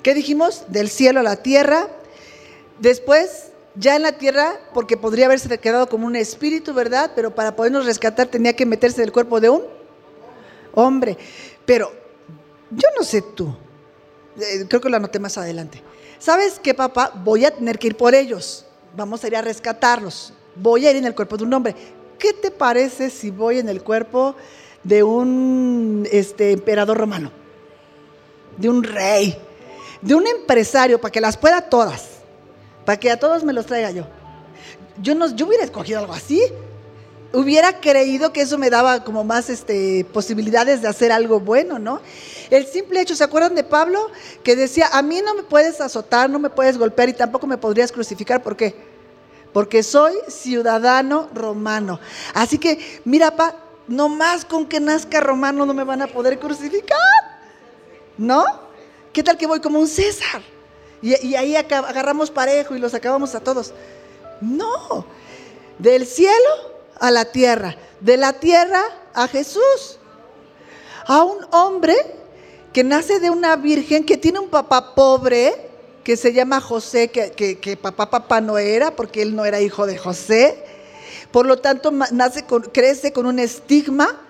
¿Qué 0.03 0.13
dijimos? 0.13 0.63
Del 0.67 0.89
cielo 0.89 1.19
a 1.19 1.23
la 1.23 1.38
tierra. 1.38 1.88
Después, 2.79 3.51
ya 3.75 3.95
en 3.95 4.03
la 4.03 4.13
tierra, 4.13 4.59
porque 4.73 4.97
podría 4.97 5.25
haberse 5.25 5.57
quedado 5.57 5.89
como 5.89 6.07
un 6.07 6.15
espíritu, 6.15 6.73
¿verdad? 6.73 7.12
Pero 7.15 7.35
para 7.35 7.55
podernos 7.55 7.85
rescatar 7.85 8.27
tenía 8.27 8.53
que 8.53 8.65
meterse 8.65 9.01
del 9.01 9.12
cuerpo 9.12 9.39
de 9.39 9.49
un 9.49 9.63
hombre. 10.73 11.17
Pero 11.65 11.91
yo 12.71 12.88
no 12.97 13.03
sé 13.03 13.21
tú, 13.21 13.53
eh, 14.39 14.65
creo 14.67 14.81
que 14.81 14.89
lo 14.89 14.97
anoté 14.97 15.19
más 15.19 15.38
adelante. 15.38 15.81
¿Sabes 16.17 16.59
qué, 16.59 16.73
papá? 16.73 17.12
Voy 17.23 17.45
a 17.45 17.51
tener 17.51 17.77
que 17.77 17.88
ir 17.88 17.97
por 17.97 18.15
ellos. 18.15 18.65
Vamos 18.95 19.23
a 19.23 19.27
ir 19.27 19.35
a 19.35 19.41
rescatarlos. 19.41 20.33
Voy 20.55 20.85
a 20.85 20.91
ir 20.91 20.97
en 20.97 21.05
el 21.05 21.15
cuerpo 21.15 21.38
de 21.38 21.43
un 21.43 21.53
hombre. 21.53 21.75
¿Qué 22.17 22.33
te 22.33 22.51
parece 22.51 23.09
si 23.09 23.31
voy 23.31 23.59
en 23.59 23.69
el 23.69 23.81
cuerpo 23.81 24.35
de 24.83 25.03
un 25.03 26.07
este, 26.12 26.51
emperador 26.51 26.97
romano? 26.97 27.31
De 28.57 28.67
un 28.67 28.83
rey 28.83 29.38
de 30.01 30.15
un 30.15 30.25
empresario 30.27 30.99
para 30.99 31.12
que 31.12 31.21
las 31.21 31.38
pueda 31.38 31.62
todas, 31.62 32.03
para 32.85 32.99
que 32.99 33.12
a 33.12 33.19
todos 33.19 33.43
me 33.43 33.53
los 33.53 33.65
traiga 33.65 33.91
yo. 33.91 34.05
Yo, 35.01 35.15
no, 35.15 35.33
yo 35.35 35.47
hubiera 35.47 35.63
escogido 35.63 35.99
algo 35.99 36.13
así. 36.13 36.41
Hubiera 37.31 37.79
creído 37.79 38.33
que 38.33 38.41
eso 38.41 38.57
me 38.57 38.71
daba 38.71 39.03
como 39.03 39.23
más 39.23 39.51
este, 39.51 40.03
posibilidades 40.12 40.81
de 40.81 40.88
hacer 40.88 41.12
algo 41.12 41.39
bueno, 41.39 41.77
¿no? 41.77 42.01
El 42.49 42.65
simple 42.65 43.01
hecho, 43.01 43.15
¿se 43.15 43.23
acuerdan 43.23 43.53
de 43.53 43.63
Pablo? 43.63 44.09
Que 44.43 44.55
decía, 44.55 44.89
a 44.91 45.03
mí 45.03 45.21
no 45.23 45.35
me 45.35 45.43
puedes 45.43 45.79
azotar, 45.79 46.27
no 46.27 46.39
me 46.39 46.49
puedes 46.49 46.79
golpear 46.79 47.09
y 47.09 47.13
tampoco 47.13 47.45
me 47.45 47.57
podrías 47.57 47.91
crucificar. 47.91 48.41
¿Por 48.41 48.57
qué? 48.57 48.75
Porque 49.53 49.83
soy 49.83 50.13
ciudadano 50.27 51.29
romano. 51.33 51.99
Así 52.33 52.57
que, 52.57 52.79
mira, 53.05 53.35
pa, 53.35 53.55
no 53.88 54.09
más 54.09 54.43
con 54.43 54.65
que 54.65 54.79
nazca 54.79 55.19
romano 55.19 55.67
no 55.67 55.73
me 55.75 55.83
van 55.83 56.01
a 56.01 56.07
poder 56.07 56.39
crucificar. 56.39 56.97
¿No? 58.17 58.68
¿Qué 59.13 59.24
tal 59.24 59.38
que 59.38 59.48
voy 59.48 59.60
como 59.60 59.80
un 59.80 59.88
César? 59.88 60.41
Y, 61.02 61.36
ahí 61.36 61.56
agarramos 61.56 62.30
parejo 62.30 62.76
y 62.76 62.80
los 62.80 62.93
acabamos 62.93 63.34
a 63.34 63.39
todos. 63.39 63.74
No, 64.41 65.06
del 65.78 66.06
cielo 66.06 66.50
a 67.00 67.10
la 67.10 67.26
tierra, 67.26 67.76
de 68.02 68.17
la 68.17 68.34
tierra 68.34 68.82
a 69.13 69.28
Jesús. 69.28 69.98
A 71.06 71.24
un 71.24 71.45
hombre 71.52 71.95
que 72.74 72.84
nace 72.84 73.19
de 73.19 73.30
una 73.30 73.56
virgen 73.56 74.06
que 74.06 74.17
tiene 74.17 74.39
un 74.39 74.50
papá 74.50 74.93
pobre, 74.93 75.69
que 76.04 76.17
se 76.17 76.34
llama 76.34 76.62
José, 76.62 77.10
que, 77.10 77.80
papá 77.82 78.10
papá 78.10 78.41
no 78.41 78.58
era, 78.58 78.95
porque 78.95 79.22
él 79.22 79.36
no 79.36 79.45
era 79.45 79.62
hijo 79.62 79.88
de 79.88 79.98
José. 79.98 80.63
Por 81.32 81.45
lo 81.45 81.58
tanto, 81.58 81.91
nace 81.91 82.45
crece 82.72 83.13
con 83.13 83.26
un 83.26 83.39
estigma 83.39 84.22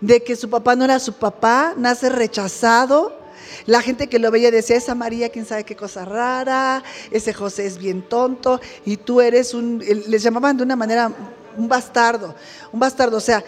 de 0.00 0.22
que 0.22 0.36
su 0.36 0.50
papá 0.50 0.74
no 0.76 0.84
era 0.84 0.98
su 0.98 1.14
papá, 1.14 1.74
nace 1.76 2.10
rechazado, 2.10 3.23
la 3.66 3.80
gente 3.80 4.08
que 4.08 4.18
lo 4.18 4.30
veía 4.30 4.50
decía, 4.50 4.76
esa 4.76 4.94
María, 4.94 5.28
quién 5.28 5.46
sabe 5.46 5.64
qué 5.64 5.76
cosa 5.76 6.04
rara, 6.04 6.82
ese 7.10 7.32
José 7.32 7.66
es 7.66 7.78
bien 7.78 8.02
tonto, 8.02 8.60
y 8.84 8.96
tú 8.96 9.20
eres 9.20 9.54
un, 9.54 9.82
les 10.08 10.22
llamaban 10.22 10.56
de 10.56 10.62
una 10.62 10.76
manera, 10.76 11.10
un 11.56 11.68
bastardo, 11.68 12.34
un 12.72 12.80
bastardo, 12.80 13.16
o 13.16 13.20
sea, 13.20 13.44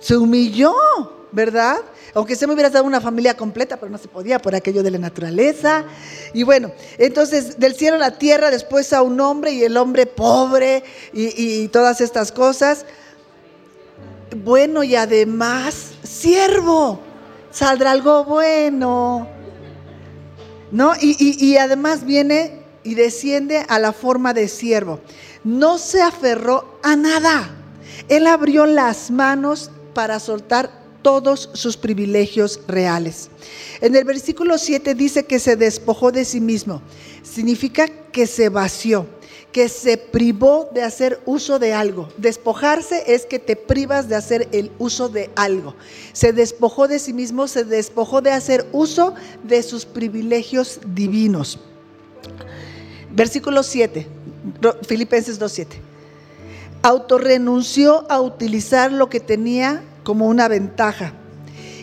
se 0.00 0.16
humilló, 0.16 0.74
¿verdad? 1.32 1.76
Aunque 2.14 2.36
se 2.36 2.46
me 2.46 2.54
hubiera 2.54 2.70
dado 2.70 2.84
una 2.84 3.00
familia 3.00 3.36
completa, 3.36 3.76
pero 3.76 3.90
no 3.90 3.98
se 3.98 4.08
podía 4.08 4.38
por 4.38 4.54
aquello 4.54 4.82
de 4.82 4.90
la 4.90 4.98
naturaleza. 4.98 5.84
Y 6.32 6.42
bueno, 6.42 6.72
entonces 6.96 7.58
del 7.58 7.74
cielo 7.74 7.96
a 7.96 8.00
la 8.00 8.18
tierra, 8.18 8.50
después 8.50 8.92
a 8.92 9.02
un 9.02 9.20
hombre 9.20 9.52
y 9.52 9.62
el 9.62 9.76
hombre 9.76 10.06
pobre 10.06 10.84
y, 11.12 11.62
y 11.62 11.68
todas 11.68 12.00
estas 12.00 12.32
cosas. 12.32 12.86
Bueno, 14.36 14.82
y 14.82 14.96
además, 14.96 15.92
siervo 16.02 17.00
saldrá 17.50 17.92
algo 17.92 18.24
bueno. 18.24 19.28
¿No? 20.70 20.92
Y, 21.00 21.56
además 21.56 22.04
viene 22.04 22.60
y 22.84 22.94
desciende 22.94 23.64
a 23.68 23.78
la 23.78 23.92
forma 23.92 24.34
de 24.34 24.48
siervo. 24.48 25.00
No 25.44 25.78
se 25.78 26.02
aferró 26.02 26.78
a 26.82 26.94
nada. 26.94 27.50
Él 28.08 28.26
abrió 28.26 28.66
las 28.66 29.10
manos 29.10 29.70
para 29.94 30.20
soltar 30.20 30.70
todos 31.02 31.50
sus 31.54 31.76
privilegios 31.76 32.60
reales. 32.68 33.30
En 33.80 33.96
el 33.96 34.04
versículo 34.04 34.58
7 34.58 34.94
dice 34.94 35.24
que 35.24 35.38
se 35.38 35.56
despojó 35.56 36.12
de 36.12 36.24
sí 36.24 36.40
mismo. 36.40 36.82
Significa 37.22 37.88
que 37.88 38.26
se 38.26 38.50
vació 38.50 39.06
que 39.52 39.68
se 39.68 39.96
privó 39.96 40.68
de 40.74 40.82
hacer 40.82 41.20
uso 41.24 41.58
de 41.58 41.72
algo. 41.72 42.08
Despojarse 42.16 43.04
es 43.06 43.24
que 43.24 43.38
te 43.38 43.56
privas 43.56 44.08
de 44.08 44.16
hacer 44.16 44.48
el 44.52 44.70
uso 44.78 45.08
de 45.08 45.30
algo. 45.36 45.74
Se 46.12 46.32
despojó 46.32 46.86
de 46.86 46.98
sí 46.98 47.12
mismo, 47.12 47.48
se 47.48 47.64
despojó 47.64 48.20
de 48.20 48.32
hacer 48.32 48.66
uso 48.72 49.14
de 49.42 49.62
sus 49.62 49.86
privilegios 49.86 50.80
divinos. 50.86 51.58
Versículo 53.10 53.62
7, 53.62 54.06
Filipenses 54.86 55.40
2.7. 55.40 55.66
Autorrenunció 56.82 58.04
a 58.10 58.20
utilizar 58.20 58.92
lo 58.92 59.08
que 59.08 59.18
tenía 59.18 59.82
como 60.04 60.28
una 60.28 60.46
ventaja. 60.46 61.14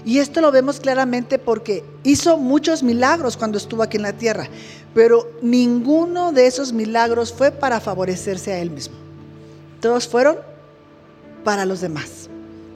Y 0.06 0.20
esto 0.20 0.40
lo 0.40 0.52
vemos 0.52 0.80
claramente 0.80 1.40
porque 1.40 1.84
hizo 2.04 2.38
muchos 2.38 2.84
milagros 2.84 3.36
cuando 3.36 3.58
estuvo 3.58 3.82
aquí 3.82 3.98
en 3.98 4.04
la 4.04 4.14
tierra, 4.14 4.48
pero 4.94 5.28
ninguno 5.42 6.32
de 6.32 6.46
esos 6.46 6.72
milagros 6.72 7.34
fue 7.34 7.52
para 7.52 7.80
favorecerse 7.80 8.54
a 8.54 8.60
él 8.60 8.70
mismo. 8.70 8.96
Todos 9.82 10.08
fueron 10.08 10.38
para 11.44 11.66
los 11.66 11.82
demás. 11.82 12.30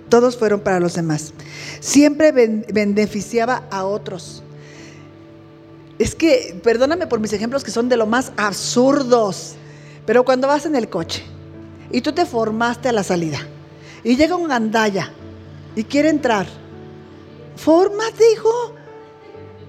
Todos 0.09 0.37
fueron 0.37 0.61
para 0.61 0.79
los 0.79 0.95
demás. 0.95 1.33
Siempre 1.79 2.31
beneficiaba 2.31 3.63
a 3.69 3.85
otros. 3.85 4.41
Es 5.99 6.15
que, 6.15 6.59
perdóname 6.63 7.05
por 7.05 7.19
mis 7.19 7.33
ejemplos 7.33 7.63
que 7.63 7.71
son 7.71 7.89
de 7.89 7.97
lo 7.97 8.07
más 8.07 8.31
absurdos, 8.37 9.55
pero 10.05 10.25
cuando 10.25 10.47
vas 10.47 10.65
en 10.65 10.75
el 10.75 10.89
coche 10.89 11.23
y 11.91 12.01
tú 12.01 12.13
te 12.13 12.25
formaste 12.25 12.89
a 12.89 12.91
la 12.91 13.03
salida 13.03 13.39
y 14.03 14.15
llega 14.15 14.35
un 14.35 14.47
gandalla 14.47 15.11
y 15.75 15.83
quiere 15.83 16.09
entrar, 16.09 16.47
fórmate, 17.59 18.31
hijo. 18.31 18.73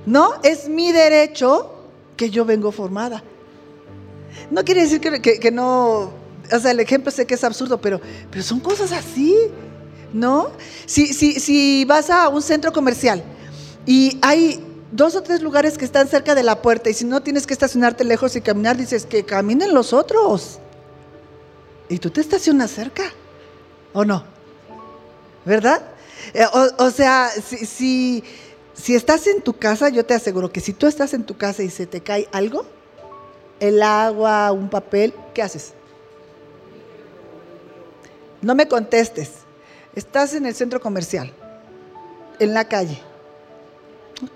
No, 0.07 0.35
es 0.43 0.69
mi 0.69 0.93
derecho 0.93 1.75
que 2.17 2.31
yo 2.31 2.45
vengo 2.45 2.73
formada. 2.73 3.23
No 4.51 4.65
quiere 4.65 4.83
decir 4.83 5.01
que, 5.01 5.51
no, 5.51 6.13
o 6.53 6.59
sea, 6.61 6.71
el 6.71 6.81
ejemplo 6.81 7.11
sé 7.11 7.27
que 7.27 7.35
es 7.35 7.45
absurdo, 7.45 7.81
pero, 7.81 8.01
pero 8.31 8.43
son 8.43 8.61
cosas 8.61 8.93
así, 8.93 9.37
¿no? 10.13 10.51
Si, 10.87 11.13
si, 11.13 11.41
si 11.41 11.85
vas 11.85 12.11
a 12.11 12.29
un 12.29 12.43
centro 12.43 12.73
comercial 12.73 13.23
y 13.87 14.19
hay 14.23 14.65
dos 14.93 15.15
o 15.15 15.23
tres 15.23 15.43
lugares 15.43 15.79
que 15.79 15.85
están 15.85 16.09
cerca 16.09 16.35
de 16.35 16.43
la 16.43 16.63
puerta 16.63 16.91
y 16.91 16.95
si 16.95 17.05
no 17.05 17.23
tienes 17.23 17.47
que 17.47 17.53
estacionarte 17.53 18.05
lejos 18.05 18.35
y 18.37 18.41
caminar, 18.41 18.77
dices 18.77 19.07
que 19.07 19.25
caminen 19.25 19.75
los 19.75 19.93
otros. 19.93 20.59
Y 21.89 21.99
tú 21.99 22.11
te 22.11 22.21
estacionas 22.21 22.71
cerca, 22.71 23.05
¿o 23.93 24.05
no? 24.05 24.25
¿Verdad? 25.45 25.83
Eh, 26.35 26.47
o, 26.79 26.91
sea, 26.91 27.31
si 27.31 28.23
si 28.81 28.95
estás 28.95 29.27
en 29.27 29.43
tu 29.43 29.59
casa, 29.59 29.91
yo 29.91 30.07
te 30.07 30.15
aseguro 30.15 30.51
que 30.51 30.61
si 30.61 30.73
tú 30.73 30.87
estás 30.87 31.13
en 31.13 31.25
tu 31.25 31.37
casa 31.37 31.63
y 31.63 31.71
se 31.71 31.87
te 31.87 32.01
cae 32.01 32.29
algo, 32.33 32.65
el 33.59 33.83
agua, 33.83 34.53
un 34.53 34.71
papel, 34.71 35.13
¿qué 35.35 35.43
haces? 35.43 35.75
No 38.41 38.55
me 38.55 38.69
contestes. 38.69 39.33
Estás 39.95 40.33
en 40.35 40.47
el 40.47 40.55
centro 40.55 40.81
comercial, 40.81 41.31
en 42.39 42.55
la 42.55 42.67
calle. 42.67 42.99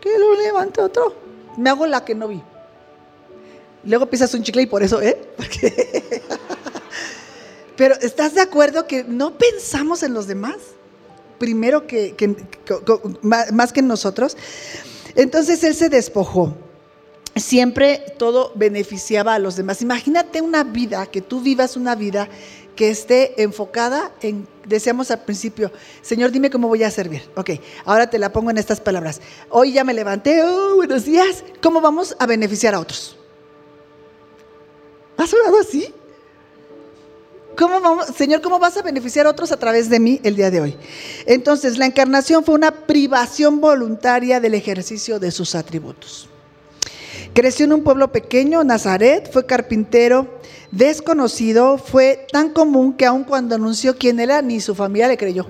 ¿Qué 0.01 0.19
lo 0.19 0.35
levante 0.35 0.83
otro? 0.83 1.15
Me 1.57 1.71
hago 1.71 1.87
la 1.87 2.05
que 2.05 2.15
no 2.15 2.29
vi. 2.29 2.43
Luego 3.85 4.11
pisas 4.11 4.35
un 4.35 4.43
chicle 4.43 4.63
y 4.63 4.67
por 4.67 4.83
eso, 4.83 5.01
¿eh? 5.01 5.19
Pero 7.77 7.95
¿estás 8.01 8.35
de 8.35 8.43
acuerdo 8.43 8.87
que 8.87 9.05
no 9.05 9.39
pensamos 9.39 10.03
en 10.03 10.13
los 10.13 10.27
demás? 10.27 10.57
Primero 11.45 11.87
que, 11.87 12.15
más 13.23 13.71
que 13.71 13.81
en 13.81 13.87
nosotros. 13.87 14.35
Entonces 15.15 15.63
él 15.63 15.75
se 15.75 15.91
despojó. 15.91 16.57
Siempre 17.37 18.03
todo 18.17 18.51
beneficiaba 18.55 19.35
a 19.35 19.39
los 19.39 19.55
demás. 19.55 19.83
Imagínate 19.83 20.41
una 20.41 20.65
vida, 20.65 21.05
que 21.05 21.21
tú 21.21 21.43
vivas 21.43 21.77
una 21.77 21.97
vida 21.97 22.31
que 22.75 22.89
esté 22.89 23.43
enfocada 23.43 24.11
en, 24.23 24.49
decíamos 24.65 25.11
al 25.11 25.23
principio, 25.23 25.71
Señor, 26.01 26.31
dime 26.31 26.49
cómo 26.49 26.67
voy 26.67 26.83
a 26.83 26.91
servir. 26.91 27.29
Ok, 27.37 27.51
ahora 27.85 28.09
te 28.09 28.19
la 28.19 28.33
pongo 28.33 28.51
en 28.51 28.57
estas 28.57 28.81
palabras. 28.81 29.21
Hoy 29.51 29.75
ya 29.75 29.85
me 29.85 29.93
levanté, 29.93 30.43
oh, 30.43 30.77
buenos 30.77 31.05
días. 31.05 31.45
¿Cómo 31.63 31.83
vamos 31.83 32.17
a 32.19 32.25
beneficiar 32.25 32.75
a 32.75 32.81
otros? 32.81 33.19
¿Has 35.19 35.35
orado 35.35 35.61
así? 35.61 35.93
¿Cómo 37.57 37.81
vamos, 37.81 38.07
Señor, 38.17 38.41
¿cómo 38.41 38.59
vas 38.59 38.77
a 38.77 38.83
beneficiar 38.83 39.27
a 39.27 39.31
otros 39.31 39.53
a 39.53 39.57
través 39.57 39.89
de 39.89 40.01
mí 40.01 40.21
el 40.25 40.35
día 40.35 40.51
de 40.51 40.61
hoy? 40.61 40.77
Entonces, 41.27 41.79
la 41.79 41.87
encarnación 41.87 42.45
fue 42.45 42.55
una 42.55 42.73
privación 42.73 43.61
voluntaria 43.61 44.41
del 44.41 44.55
ejercicio 44.55 45.21
de 45.21 45.31
sus 45.31 45.55
atributos. 45.55 46.29
Creció 47.33 47.67
en 47.67 47.73
un 47.75 47.85
pueblo 47.85 48.11
pequeño, 48.11 48.65
Nazaret, 48.65 49.31
fue 49.33 49.47
carpintero, 49.47 50.39
desconocido, 50.71 51.79
fue 51.79 52.27
tan 52.33 52.51
común 52.51 52.95
que 52.95 53.07
aun 53.07 53.25
cuando 53.25 53.55
anunció 53.55 53.97
quién 53.97 54.19
era, 54.19 54.43
ni 54.43 54.61
su 54.61 54.75
familia 54.75 55.09
le 55.09 55.17
creyó. 55.17 55.47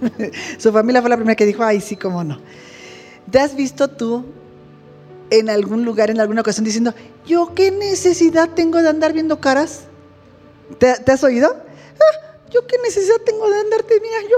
su 0.58 0.72
familia 0.72 1.00
fue 1.00 1.10
la 1.10 1.16
primera 1.16 1.36
que 1.36 1.46
dijo, 1.46 1.62
ay, 1.62 1.80
sí, 1.80 1.96
cómo 1.96 2.24
no. 2.24 2.40
¿Te 3.30 3.38
has 3.38 3.54
visto 3.54 3.88
tú 3.88 4.24
en 5.30 5.50
algún 5.50 5.84
lugar, 5.84 6.10
en 6.10 6.20
alguna 6.20 6.40
ocasión, 6.40 6.64
diciendo, 6.64 6.94
yo 7.24 7.52
qué 7.54 7.70
necesidad 7.70 8.50
tengo 8.50 8.82
de 8.82 8.88
andar 8.88 9.12
viendo 9.12 9.40
caras? 9.40 9.84
¿Te, 10.78 11.12
has 11.12 11.24
oído? 11.24 11.54
Ah, 11.54 12.36
yo 12.50 12.66
qué 12.66 12.76
necesidad 12.82 13.16
tengo 13.24 13.48
de 13.48 13.60
andarte, 13.60 13.94
mira, 14.00 14.16
yo. 14.30 14.36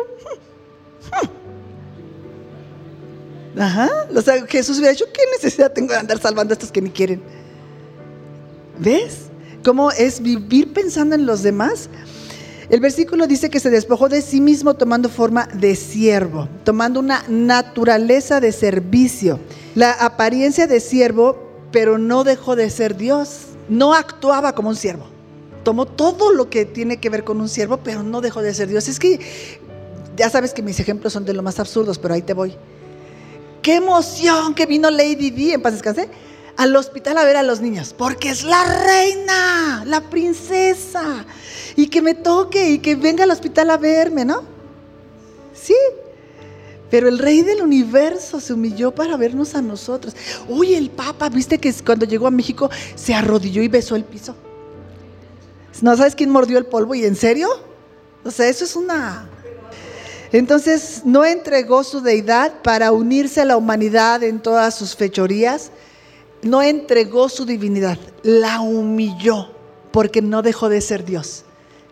Ajá, 3.63 4.09
o 4.15 4.21
sea, 4.21 4.45
Jesús 4.47 4.79
hubiera 4.79 4.93
dicho, 4.93 5.07
¿qué 5.13 5.23
necesidad 5.33 5.73
tengo 5.73 5.93
de 5.93 5.99
andar 5.99 6.19
salvando 6.19 6.53
a 6.53 6.55
estos 6.55 6.73
que 6.73 6.81
ni 6.83 6.91
quieren? 6.91 7.23
¿Ves? 8.79 9.27
¿Cómo 9.65 9.93
es 9.93 10.21
vivir 10.21 10.73
pensando 10.73 11.15
en 11.15 11.25
los 11.25 11.43
demás? 11.43 11.89
El 12.69 12.81
versículo 12.81 13.27
dice 13.27 13.51
que 13.51 13.61
se 13.61 13.71
despojó 13.71 14.09
de 14.09 14.23
sí 14.23 14.41
mismo 14.41 14.75
tomando 14.75 15.09
forma 15.09 15.47
de 15.55 15.77
siervo, 15.77 16.49
tomando 16.65 16.99
una 16.99 17.23
naturaleza 17.29 18.41
de 18.41 18.53
servicio, 18.53 19.39
la 19.75 19.93
apariencia 19.93 20.67
de 20.67 20.81
siervo, 20.81 21.39
pero 21.71 21.99
no 21.99 22.25
dejó 22.25 22.57
de 22.57 22.71
ser 22.71 22.97
Dios, 22.97 23.49
no 23.69 23.95
actuaba 23.95 24.55
como 24.55 24.71
un 24.71 24.77
siervo. 24.77 25.14
Tomó 25.65 25.87
todo 25.87 26.33
lo 26.33 26.51
que 26.51 26.65
tiene 26.65 26.99
que 26.99 27.11
ver 27.11 27.25
con 27.25 27.41
un 27.41 27.49
siervo, 27.49 27.79
pero 27.79 28.03
no 28.03 28.21
dejó 28.21 28.43
de 28.43 28.55
ser 28.55 28.69
Dios. 28.69 28.87
Es 28.87 28.99
que 28.99 29.19
ya 30.17 30.31
sabes 30.31 30.53
que 30.53 30.63
mis 30.63 30.79
ejemplos 30.79 31.13
son 31.13 31.25
de 31.25 31.33
lo 31.33 31.43
más 31.43 31.59
absurdos, 31.59 31.99
pero 31.99 32.15
ahí 32.15 32.23
te 32.23 32.35
voy. 32.35 32.55
Qué 33.63 33.77
emoción 33.77 34.55
que 34.55 34.67
vino 34.67 34.91
Lady 34.91 35.31
D, 35.31 35.55
en 35.55 35.63
paz 35.63 35.73
descanse, 35.73 36.09
al 36.57 36.77
hospital 36.77 37.19
a 37.19 37.25
ver 37.25 37.37
a 37.37 37.43
los 37.43 37.61
niños, 37.61 37.95
porque 37.97 38.31
es 38.31 38.45
la 38.45 38.63
reina, 38.85 39.85
la 39.87 40.03
princesa, 40.03 41.25
y 41.75 41.89
que 41.89 42.03
me 42.03 42.15
toque 42.15 42.71
y 42.71 42.79
que 42.79 42.95
venga 42.95 43.25
al 43.25 43.31
hospital 43.31 43.71
a 43.71 43.77
verme, 43.77 44.25
¿no? 44.25 44.43
Sí, 45.55 45.75
pero 46.91 47.09
el 47.09 47.19
rey 47.19 47.43
del 47.43 47.63
universo 47.63 48.39
se 48.39 48.53
humilló 48.53 48.95
para 48.95 49.17
vernos 49.17 49.55
a 49.55 49.63
nosotros. 49.63 50.15
Uy, 50.49 50.75
el 50.75 50.91
Papa, 50.91 51.29
viste 51.29 51.59
que 51.59 51.73
cuando 51.85 52.07
llegó 52.07 52.27
a 52.27 52.31
México 52.31 52.71
se 52.95 53.15
arrodilló 53.15 53.63
y 53.63 53.69
besó 53.69 53.97
el 53.97 54.05
piso. 54.05 54.37
¿No 55.83 55.97
sabes 55.97 56.15
quién 56.15 56.31
mordió 56.31 56.59
el 56.59 56.67
polvo? 56.67 56.95
¿Y 56.95 57.05
en 57.05 57.17
serio? 57.17 57.49
O 58.25 58.31
sea, 58.31 58.49
eso 58.49 58.65
es 58.65 58.77
una... 58.77 59.29
Entonces, 60.33 61.03
no 61.05 61.25
entregó 61.25 61.85
su 61.85 62.01
deidad 62.01 62.61
para 62.63 62.91
unirse 62.91 63.41
a 63.41 63.45
la 63.45 63.57
humanidad 63.57 64.25
en 64.25 64.41
todas 64.41 64.75
sus 64.75 64.97
fechorías, 64.97 65.71
no 66.43 66.61
entregó 66.61 67.29
su 67.29 67.45
divinidad, 67.45 67.99
la 68.25 68.61
humilló 68.61 69.51
porque 69.93 70.23
no 70.23 70.43
dejó 70.43 70.69
de 70.69 70.81
ser 70.81 71.05
Dios, 71.05 71.45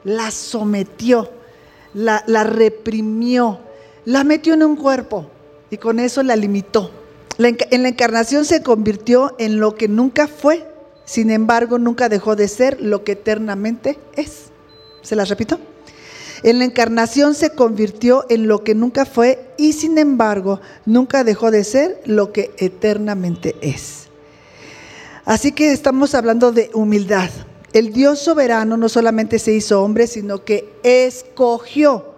la 0.02 0.32
sometió, 0.32 1.30
la, 1.94 2.24
reprimió, 2.42 3.60
la 4.04 4.24
metió 4.24 4.54
en 4.54 4.64
un 4.64 4.74
cuerpo 4.74 5.26
y 5.70 5.76
con 5.76 6.00
eso 6.00 6.24
la 6.24 6.34
limitó. 6.34 6.90
en 7.38 7.82
la 7.84 7.88
encarnación 7.88 8.44
se 8.44 8.60
convirtió 8.60 9.36
en 9.38 9.60
lo 9.60 9.76
que 9.76 9.86
nunca 9.86 10.26
fue, 10.26 10.66
sin 11.04 11.30
embargo 11.30 11.78
nunca 11.78 12.08
dejó 12.08 12.36
de 12.36 12.48
ser 12.48 12.80
lo 12.80 13.04
que 13.04 13.12
eternamente 13.12 13.98
es. 14.16 14.50
¿Se 15.02 15.16
las 15.16 15.28
repito? 15.28 15.58
En 16.42 16.58
la 16.58 16.64
encarnación 16.64 17.34
se 17.34 17.50
convirtió 17.50 18.26
en 18.28 18.48
lo 18.48 18.64
que 18.64 18.74
nunca 18.74 19.04
fue 19.04 19.52
y 19.58 19.74
sin 19.74 19.98
embargo 19.98 20.60
nunca 20.86 21.22
dejó 21.22 21.50
de 21.50 21.64
ser 21.64 22.00
lo 22.04 22.32
que 22.32 22.52
eternamente 22.58 23.54
es. 23.60 24.08
Así 25.24 25.52
que 25.52 25.72
estamos 25.72 26.14
hablando 26.14 26.50
de 26.50 26.70
humildad. 26.74 27.30
El 27.72 27.92
Dios 27.92 28.18
soberano 28.18 28.76
no 28.76 28.88
solamente 28.88 29.38
se 29.38 29.52
hizo 29.52 29.82
hombre, 29.82 30.06
sino 30.08 30.44
que 30.44 30.72
escogió 30.82 32.12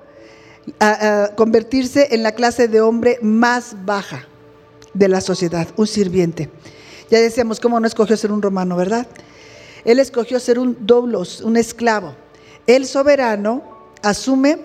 convertirse 1.37 2.09
en 2.13 2.23
la 2.23 2.33
clase 2.33 2.67
de 2.67 2.81
hombre 2.81 3.19
más 3.21 3.77
baja 3.85 4.27
de 4.95 5.09
la 5.09 5.21
sociedad, 5.21 5.69
un 5.77 5.87
sirviente. 5.87 6.49
Ya 7.15 7.21
decíamos, 7.21 7.61
¿cómo 7.61 7.79
no 7.79 7.87
escogió 7.87 8.17
ser 8.17 8.33
un 8.33 8.43
romano, 8.43 8.75
verdad? 8.75 9.07
Él 9.85 10.01
escogió 10.01 10.41
ser 10.41 10.59
un 10.59 10.77
doblos, 10.81 11.43
un 11.43 11.57
esclavo. 11.57 12.17
El 12.67 12.87
soberano 12.87 13.63
asume 14.03 14.59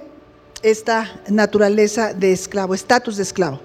esta 0.64 1.22
naturaleza 1.28 2.12
de 2.12 2.32
esclavo, 2.32 2.74
estatus 2.74 3.18
de 3.18 3.22
esclavo. 3.22 3.60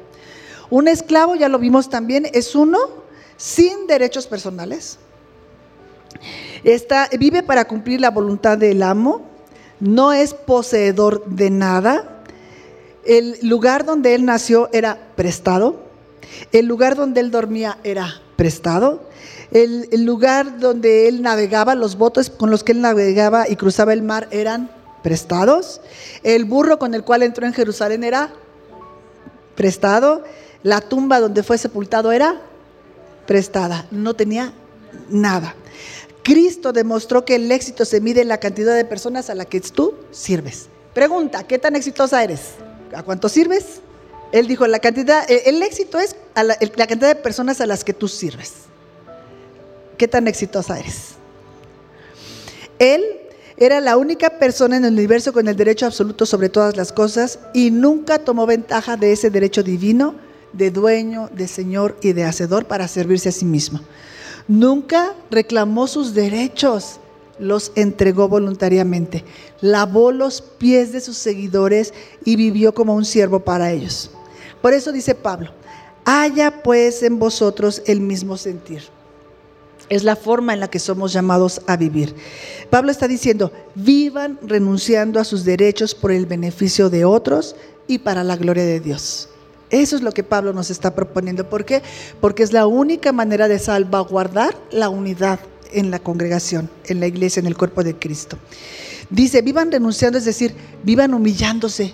Un 0.68 0.87
esclavo, 0.87 1.35
ya 1.35 1.49
lo 1.49 1.59
vimos 1.59 1.88
también, 1.88 2.29
es 2.35 2.55
uno 2.55 2.79
sin 3.38 3.87
derechos 3.87 4.27
personales. 4.27 4.99
vive 7.18 7.42
para 7.42 7.64
cumplir 7.66 8.03
la 8.03 8.11
voluntad 8.11 8.59
del 8.59 8.83
amo, 8.83 9.23
no 9.81 10.12
es 10.12 10.35
poseedor 10.35 11.25
de 11.25 11.49
nada. 11.49 12.20
El 13.07 13.38
lugar 13.40 13.87
donde 13.87 14.14
él 14.14 14.27
nació 14.27 14.68
era 14.75 15.09
prestado. 15.16 15.81
El 16.53 16.66
lugar 16.66 16.97
donde 16.97 17.20
él 17.20 17.31
dormía 17.31 17.79
era 17.83 18.20
prestado. 18.37 19.03
El, 19.51 19.88
el 19.92 20.05
lugar 20.05 20.59
donde 20.59 21.09
él 21.09 21.23
navegaba, 21.23 21.75
los 21.75 21.97
botes 21.97 22.31
con 22.31 22.51
los 22.51 22.64
que 22.64 22.73
él 22.73 22.81
navegaba 22.81 23.49
y 23.49 23.57
cruzaba 23.57 23.92
el 23.92 24.03
mar 24.03 24.29
eran 24.31 24.70
prestados. 25.03 25.81
El 26.23 26.44
burro 26.44 26.79
con 26.79 26.94
el 26.94 27.05
cual 27.05 27.23
entró 27.23 27.47
en 27.47 27.53
Jerusalén 27.53 28.05
era 28.05 28.33
prestado. 29.55 30.25
La 30.62 30.81
tumba 30.81 31.20
donde 31.20 31.42
fue 31.42 31.59
sepultado 31.59 32.11
era 32.11 32.40
prestada, 33.27 33.87
no 33.90 34.14
tenía 34.14 34.53
nada. 35.09 35.55
Cristo 36.23 36.73
demostró 36.73 37.25
que 37.25 37.37
el 37.37 37.53
éxito 37.53 37.85
se 37.85 38.01
mide 38.01 38.23
en 38.23 38.29
la 38.29 38.38
cantidad 38.38 38.75
de 38.75 38.87
personas 38.87 39.29
a 39.29 39.35
las 39.35 39.47
que 39.47 39.61
tú 39.61 39.94
sirves. 40.11 40.68
Pregunta, 40.94 41.44
¿qué 41.44 41.59
tan 41.59 41.77
exitosa 41.77 42.25
eres? 42.25 42.53
¿A 42.94 43.03
cuánto 43.03 43.29
sirves? 43.29 43.81
Él 44.35 44.49
dijo, 44.49 44.66
la 44.66 44.81
cantidad, 44.81 45.31
eh, 45.31 45.44
el 45.47 45.62
éxito 45.62 46.01
es 46.01 46.16
la, 46.35 46.57
la 46.59 46.87
cantidad 46.88 47.07
de 47.07 47.14
personas 47.14 47.61
a 47.61 47.66
las 47.66 47.85
que 47.85 47.94
tú 47.94 48.09
sirves. 48.09 48.53
¿Qué 49.97 50.09
tan 50.09 50.27
exitosa 50.27 50.77
eres? 50.77 51.11
Él 52.81 53.05
era 53.57 53.81
la 53.81 53.97
única 53.97 54.40
persona 54.40 54.77
en 54.77 54.85
el 54.85 54.94
universo 54.94 55.33
con 55.33 55.47
el 55.47 55.55
derecho 55.55 55.87
absoluto 55.87 56.27
sobre 56.27 56.49
todas 56.49 56.77
las 56.77 56.92
cosas 56.92 57.38
y 57.53 57.70
nunca 57.70 58.18
tomó 58.18 58.44
ventaja 58.44 58.97
de 58.97 59.12
ese 59.12 59.31
derecho 59.31 59.62
divino 59.62 60.16
de 60.53 60.73
dueño, 60.73 61.31
de 61.33 61.47
señor 61.47 61.97
y 62.03 62.12
de 62.12 62.25
hacedor 62.25 62.64
para 62.64 62.88
servirse 62.88 63.29
a 63.29 63.33
sí 63.33 63.44
mismo. 63.44 63.83
Nunca 64.49 65.14
reclamó 65.31 65.87
sus 65.87 66.12
derechos, 66.12 66.99
los 67.38 67.70
entregó 67.77 68.29
voluntariamente, 68.29 69.25
lavó 69.61 70.11
los 70.11 70.42
pies 70.42 70.90
de 70.90 71.01
sus 71.01 71.18
seguidores 71.18 71.94
y 72.25 72.35
vivió 72.35 72.75
como 72.75 72.97
un 72.97 73.05
siervo 73.05 73.38
para 73.38 73.70
ellos. 73.70 74.11
Por 74.64 74.72
eso 74.72 74.92
dice 74.92 75.14
Pablo, 75.14 75.50
haya 76.07 76.62
pues 76.62 77.03
en 77.03 77.18
vosotros 77.18 77.83
el 77.85 78.00
mismo 78.00 78.38
sentir. 78.38 78.83
Es 79.90 80.05
la 80.05 80.16
forma 80.16 80.55
en 80.55 80.61
la 80.61 80.68
que 80.68 80.79
somos 80.79 81.12
llamados 81.12 81.61
a 81.66 81.77
vivir. 81.77 82.14
Pablo 82.70 82.90
está 82.90 83.07
diciendo, 83.07 83.53
vivan 83.74 84.38
renunciando 84.40 85.20
a 85.20 85.24
sus 85.24 85.44
derechos 85.44 85.94
por 85.94 86.12
el 86.12 86.24
beneficio 86.24 86.88
de 86.88 87.05
otros 87.05 87.57
y 87.87 87.98
para 87.98 88.24
la 88.24 88.37
gloria 88.37 88.64
de 88.64 88.81
Dios. 88.81 89.29
Eso 89.68 89.96
es 89.96 90.03
lo 90.03 90.12
que 90.12 90.24
Pablo 90.24 90.55
nos 90.55 90.70
está 90.70 90.94
proponiendo. 90.94 91.46
¿Por 91.50 91.66
qué? 91.66 91.83
Porque 92.22 92.42
es 92.42 92.55
la 92.55 92.66
única 92.66 93.12
manera 93.12 93.48
de 93.48 93.59
salvaguardar 93.59 94.57
la 94.70 94.88
unidad 94.88 95.40
en 95.74 95.90
la 95.90 95.98
congregación, 95.98 96.70
en 96.87 97.00
la 97.00 97.07
iglesia, 97.07 97.40
en 97.40 97.48
el 97.48 97.57
cuerpo 97.59 97.85
de 97.85 97.98
Cristo. 97.98 98.38
Dice, 99.11 99.42
vivan 99.42 99.70
renunciando, 99.70 100.16
es 100.16 100.24
decir, 100.24 100.55
vivan 100.83 101.12
humillándose, 101.12 101.92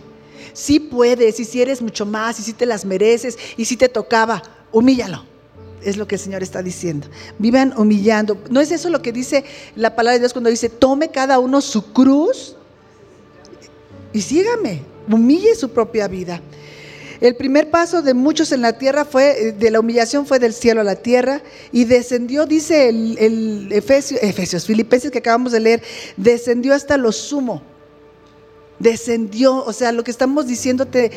sí 0.61 0.81
puedes, 0.81 1.41
y 1.41 1.45
si 1.45 1.63
eres 1.63 1.83
mucho 1.83 2.07
más, 2.07 2.39
y 2.39 2.43
si 2.43 2.53
te 2.53 2.67
las 2.67 2.85
mereces, 2.85 3.39
y 3.57 3.65
si 3.65 3.77
te 3.77 3.89
tocaba, 3.89 4.43
humíllalo. 4.73 5.25
Es 5.83 5.97
lo 5.97 6.07
que 6.07 6.17
el 6.17 6.21
Señor 6.21 6.43
está 6.43 6.63
diciendo. 6.63 7.09
Vivan 7.39 7.73
humillando. 7.77 8.37
¿No 8.51 8.61
es 8.61 8.71
eso 8.71 8.91
lo 8.91 9.01
que 9.01 9.13
dice 9.13 9.45
la 9.77 9.97
palabra 9.97 10.15
de 10.15 10.19
Dios 10.21 10.33
cuando 10.33 10.51
dice, 10.51 10.69
tome 10.69 11.09
cada 11.09 11.39
uno 11.39 11.61
su 11.61 11.93
cruz 11.93 12.57
y 14.13 14.21
sígame, 14.21 14.83
humille 15.09 15.55
su 15.55 15.71
propia 15.71 16.07
vida? 16.07 16.43
El 17.21 17.37
primer 17.37 17.71
paso 17.71 18.01
de 18.01 18.15
muchos 18.15 18.51
en 18.53 18.63
la 18.63 18.79
tierra 18.79 19.05
fue, 19.05 19.49
eh, 19.49 19.53
de 19.53 19.71
la 19.71 19.81
humillación 19.81 20.27
fue 20.27 20.39
del 20.39 20.55
cielo 20.55 20.81
a 20.81 20.85
la 20.85 20.97
tierra 20.97 21.43
y 21.71 21.85
descendió, 21.85 22.47
dice 22.47 22.89
el, 22.89 23.69
Efesios, 23.73 24.67
Filipenses 24.67 25.11
que 25.11 25.19
acabamos 25.19 25.53
de 25.53 25.61
leer, 25.61 25.83
descendió 26.17 26.75
hasta 26.75 26.97
lo 26.97 27.13
sumo. 27.13 27.63
Descendió, 28.81 29.65
o 29.65 29.73
sea, 29.73 29.93
lo 29.93 30.03
que 30.03 30.11
estamos 30.11 30.49
diciéndote, 30.49 31.13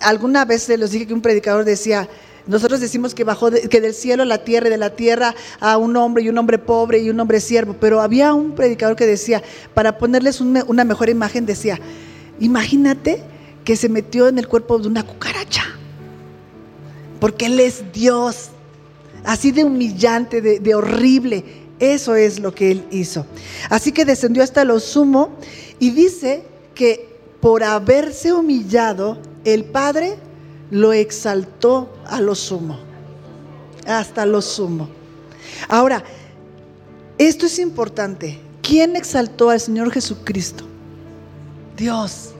alguna 0.00 0.46
vez 0.46 0.62
se 0.62 0.78
los 0.78 0.90
dije 0.90 1.06
que 1.06 1.12
un 1.12 1.20
predicador 1.20 1.66
decía, 1.66 2.08
nosotros 2.46 2.80
decimos 2.80 3.14
que 3.14 3.24
bajó 3.24 3.50
que 3.50 3.80
del 3.80 3.92
cielo 3.92 4.22
a 4.22 4.26
la 4.26 4.38
tierra 4.38 4.68
y 4.68 4.70
de 4.70 4.78
la 4.78 4.90
tierra 4.90 5.34
a 5.60 5.76
un 5.76 5.96
hombre 5.96 6.22
y 6.22 6.28
un 6.30 6.38
hombre 6.38 6.58
pobre 6.58 7.00
y 7.00 7.10
un 7.10 7.20
hombre 7.20 7.40
siervo, 7.40 7.76
pero 7.78 8.00
había 8.00 8.32
un 8.32 8.52
predicador 8.52 8.96
que 8.96 9.04
decía, 9.04 9.42
para 9.74 9.98
ponerles 9.98 10.40
una 10.40 10.84
mejor 10.84 11.10
imagen, 11.10 11.44
decía, 11.44 11.78
imagínate 12.40 13.22
que 13.66 13.76
se 13.76 13.88
metió 13.88 14.28
en 14.28 14.38
el 14.38 14.46
cuerpo 14.46 14.78
de 14.78 14.88
una 14.88 15.02
cucaracha. 15.02 15.64
Porque 17.20 17.46
Él 17.46 17.60
es 17.60 17.92
Dios. 17.92 18.50
Así 19.24 19.50
de 19.50 19.64
humillante, 19.64 20.40
de, 20.40 20.74
horrible. 20.74 21.44
Eso 21.80 22.14
es 22.14 22.38
lo 22.38 22.54
que 22.54 22.70
Él 22.70 22.84
hizo. 22.90 23.26
Así 23.68 23.92
que 23.92 24.04
descendió 24.04 24.42
hasta 24.42 24.64
lo 24.64 24.78
sumo 24.80 25.36
y 25.78 25.90
dice 25.90 26.44
que 26.74 27.16
por 27.40 27.62
haberse 27.62 28.32
humillado, 28.32 29.18
el 29.44 29.64
Padre 29.64 30.16
lo 30.70 30.92
exaltó 30.92 31.92
a 32.06 32.20
lo 32.20 32.34
sumo. 32.34 32.78
Hasta 33.86 34.26
lo 34.26 34.42
sumo. 34.42 34.88
Ahora, 35.68 36.02
esto 37.18 37.46
es 37.46 37.58
importante. 37.58 38.40
¿Quién 38.62 38.96
exaltó 38.96 39.50
al 39.50 39.60
Señor 39.60 39.92
Jesucristo? 39.92 40.64
Dios. 41.76 42.30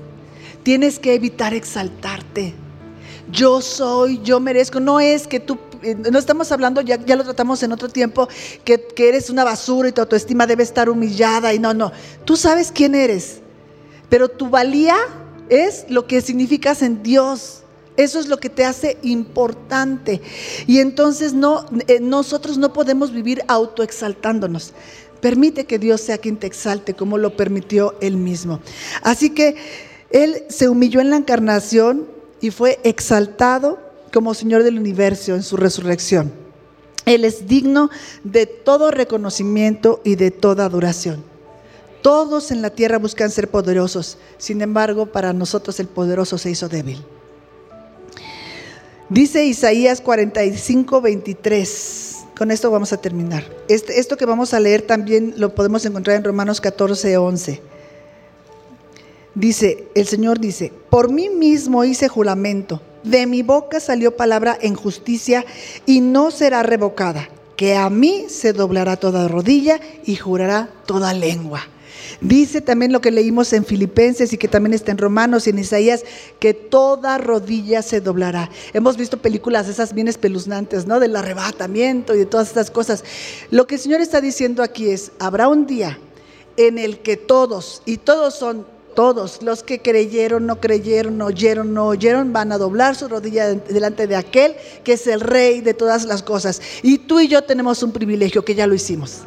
Tienes 0.63 0.99
que 0.99 1.15
evitar 1.15 1.55
exaltarte. 1.55 2.53
Yo 3.31 3.61
soy, 3.61 4.21
yo 4.23 4.41
merezco. 4.41 4.81
No 4.81 4.99
es 4.99 5.29
que 5.29 5.39
tú, 5.39 5.59
no 5.95 6.19
estamos 6.19 6.51
hablando, 6.53 6.81
ya, 6.81 6.97
ya 7.05 7.17
lo 7.17 7.25
tratamos 7.25 7.63
en 7.63 7.73
otro 7.73 7.89
tiempo, 7.89 8.29
que, 8.65 8.87
que 8.89 9.09
eres 9.09 9.31
una 9.31 9.45
basura 9.45 9.89
y 9.89 9.93
tu 9.93 10.01
autoestima 10.01 10.47
debe 10.47 10.63
estar 10.63 10.89
humillada. 10.91 11.55
Y 11.55 11.59
no, 11.59 11.75
no. 11.75 11.93
Tú 12.25 12.37
sabes 12.37 12.73
quién 12.73 12.95
eres. 12.95 13.39
Pero 14.09 14.29
tu 14.29 14.49
valía 14.49 14.97
es 15.49 15.87
lo 15.89 16.07
que 16.07 16.21
significas 16.21 16.83
en 16.83 17.03
Dios. 17.03 17.63
Eso 17.97 18.19
es 18.21 18.29
lo 18.29 18.39
que 18.39 18.51
te 18.51 18.65
hace 18.65 18.99
importante. 19.03 20.21
Y 20.67 20.81
entonces 20.81 21.33
no, 21.33 21.67
eh, 21.89 22.01
nosotros 22.01 22.59
no 22.59 22.73
podemos 22.73 23.13
vivir 23.13 23.43
autoexaltándonos. 23.49 24.75
Permite 25.21 25.65
que 25.65 25.79
Dios 25.79 26.03
sea 26.03 26.19
quien 26.19 26.37
te 26.37 26.47
exalte 26.47 26.95
como 26.95 27.17
lo 27.17 27.37
permitió 27.37 27.95
Él 28.01 28.17
mismo. 28.17 28.61
Así 29.03 29.31
que 29.31 29.57
él 30.11 30.45
se 30.49 30.69
humilló 30.69 31.01
en 31.01 31.11
la 31.11 31.17
encarnación 31.17 32.07
y 32.41 32.51
fue 32.51 32.79
exaltado 32.85 33.79
como 34.17 34.33
Señor 34.33 34.63
del 34.63 34.79
universo 34.79 35.35
en 35.35 35.43
su 35.43 35.59
resurrección. 35.59 36.33
Él 37.05 37.23
es 37.23 37.49
digno 37.49 37.91
de 38.25 38.47
todo 38.47 38.91
reconocimiento 38.91 40.01
y 40.05 40.15
de 40.15 40.31
toda 40.31 40.65
adoración. 40.65 41.23
Todos 42.01 42.51
en 42.51 42.63
la 42.63 42.71
tierra 42.71 42.97
buscan 42.97 43.31
ser 43.31 43.51
poderosos, 43.51 44.17
sin 44.39 44.63
embargo 44.63 45.05
para 45.05 45.35
nosotros 45.35 45.79
el 45.81 45.89
poderoso 45.89 46.39
se 46.39 46.49
hizo 46.49 46.67
débil. 46.67 47.05
Dice 49.11 49.45
Isaías 49.45 50.01
45, 50.01 51.03
23. 51.03 52.17
Con 52.39 52.51
esto 52.51 52.71
vamos 52.71 52.95
a 52.95 52.97
terminar. 52.97 53.45
Este, 53.69 54.01
esto 54.01 54.17
que 54.17 54.25
vamos 54.25 54.55
a 54.55 54.61
leer 54.61 54.81
también 54.81 55.35
lo 55.37 55.55
podemos 55.55 55.85
encontrar 55.85 56.17
en 56.17 56.25
Romanos 56.25 56.63
14, 56.63 57.19
11. 57.19 57.61
Dice, 59.35 59.89
el 59.95 60.07
Señor 60.07 60.41
dice, 60.41 60.73
por 60.89 61.13
mí 61.13 61.29
mismo 61.29 61.85
hice 61.85 62.09
juramento, 62.09 62.81
de 63.07 63.27
mi 63.27 63.43
boca 63.43 63.81
salió 63.81 64.17
palabra 64.17 64.59
en 64.61 64.75
justicia 64.75 65.45
y 65.87 66.01
no 66.01 66.31
será 66.31 66.63
revocada, 66.63 67.29
que 67.57 67.77
a 67.77 67.89
mí 67.89 68.27
se 68.29 68.53
doblará 68.53 68.97
toda 68.97 69.29
rodilla 69.29 69.81
y 70.05 70.17
jurará 70.17 70.69
toda 70.87 71.15
lengua. 71.15 71.63
Dice 72.21 72.61
también 72.61 72.93
lo 72.93 73.01
que 73.01 73.11
leímos 73.11 73.53
en 73.53 73.65
Filipenses 73.65 74.33
y 74.33 74.39
que 74.39 74.49
también 74.49 74.75
está 74.75 74.91
en 74.91 74.99
Romanos 74.99 75.47
y 75.47 75.51
en 75.51 75.59
Isaías, 75.59 76.05
que 76.39 76.55
toda 76.55 77.19
rodilla 77.19 77.83
se 77.83 78.01
doblará. 78.01 78.51
Hemos 78.73 78.97
visto 78.97 79.19
películas 79.19 79.69
esas 79.69 79.93
bien 79.93 80.09
espeluznantes, 80.09 80.87
¿no? 80.87 80.99
Del 80.99 81.15
arrebatamiento 81.15 82.15
y 82.15 82.19
de 82.19 82.27
todas 82.27 82.49
estas 82.49 82.71
cosas. 82.71 83.05
Lo 83.51 83.67
que 83.67 83.75
el 83.75 83.81
Señor 83.81 84.01
está 84.01 84.21
diciendo 84.21 84.63
aquí 84.63 84.89
es, 84.89 85.13
habrá 85.19 85.49
un 85.49 85.67
día 85.67 85.99
en 86.57 86.79
el 86.79 87.01
que 87.01 87.17
todos, 87.17 87.83
y 87.85 87.99
todos 87.99 88.35
son 88.35 88.76
todos 88.97 89.43
los 89.43 89.63
que 89.63 89.81
creyeron, 89.81 90.47
no 90.47 90.59
creyeron, 90.59 91.19
no 91.19 91.27
oyeron, 91.27 91.75
no 91.75 91.87
oyeron, 91.87 92.33
van 92.33 92.51
a 92.51 92.59
doblar 92.59 92.97
su 92.97 93.07
rodilla 93.07 93.55
delante 93.55 94.07
de 94.07 94.17
aquel 94.17 94.57
que 94.83 94.95
es 94.95 95.07
el 95.07 95.21
rey 95.21 95.61
de 95.61 95.75
todas 95.75 96.07
las 96.07 96.23
cosas. 96.23 96.61
Y 96.83 96.99
tú 96.99 97.21
y 97.21 97.29
yo 97.29 97.43
tenemos 97.43 97.83
un 97.83 97.93
privilegio 97.93 98.45
que 98.45 98.55
ya 98.55 98.67
lo 98.67 98.75
hicimos. 98.75 99.21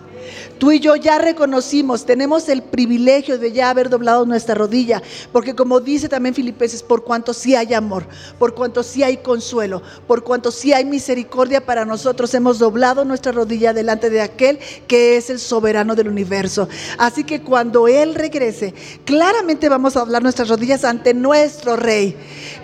Tú 0.60 0.74
y 0.74 0.82
yo 0.82 0.98
ya 0.98 1.18
reconocimos, 1.18 2.06
tenemos 2.06 2.50
el 2.50 2.62
privilegio 2.62 3.40
de 3.40 3.54
ya 3.54 3.70
haber 3.70 3.90
doblado 3.90 4.26
nuestra 4.26 4.56
rodilla, 4.56 5.02
porque 5.32 5.56
como 5.56 5.80
dice 5.80 6.10
también 6.10 6.36
Filipenses, 6.36 6.84
por 6.84 7.06
cuanto 7.06 7.34
sí 7.34 7.56
hay 7.56 7.74
amor, 7.74 8.06
por 8.38 8.54
cuanto 8.54 8.84
sí 8.84 9.02
hay 9.02 9.18
consuelo, 9.18 9.82
por 10.06 10.22
cuanto 10.22 10.52
sí 10.52 10.74
hay 10.74 10.84
misericordia 10.84 11.66
para 11.66 11.86
nosotros, 11.86 12.34
hemos 12.34 12.60
doblado 12.60 13.06
nuestra 13.06 13.32
rodilla 13.32 13.72
delante 13.72 14.10
de 14.10 14.20
aquel 14.20 14.60
que 14.86 15.16
es 15.16 15.30
el 15.30 15.40
soberano 15.40 15.96
del 15.96 16.10
universo. 16.10 16.68
Así 16.98 17.24
que 17.24 17.42
cuando 17.42 17.88
Él 17.88 18.14
regrese, 18.14 18.74
claramente 19.06 19.70
vamos 19.70 19.96
a 19.96 20.02
doblar 20.02 20.24
nuestras 20.24 20.50
rodillas 20.50 20.84
ante 20.84 21.14
nuestro 21.14 21.78
Rey, 21.78 22.18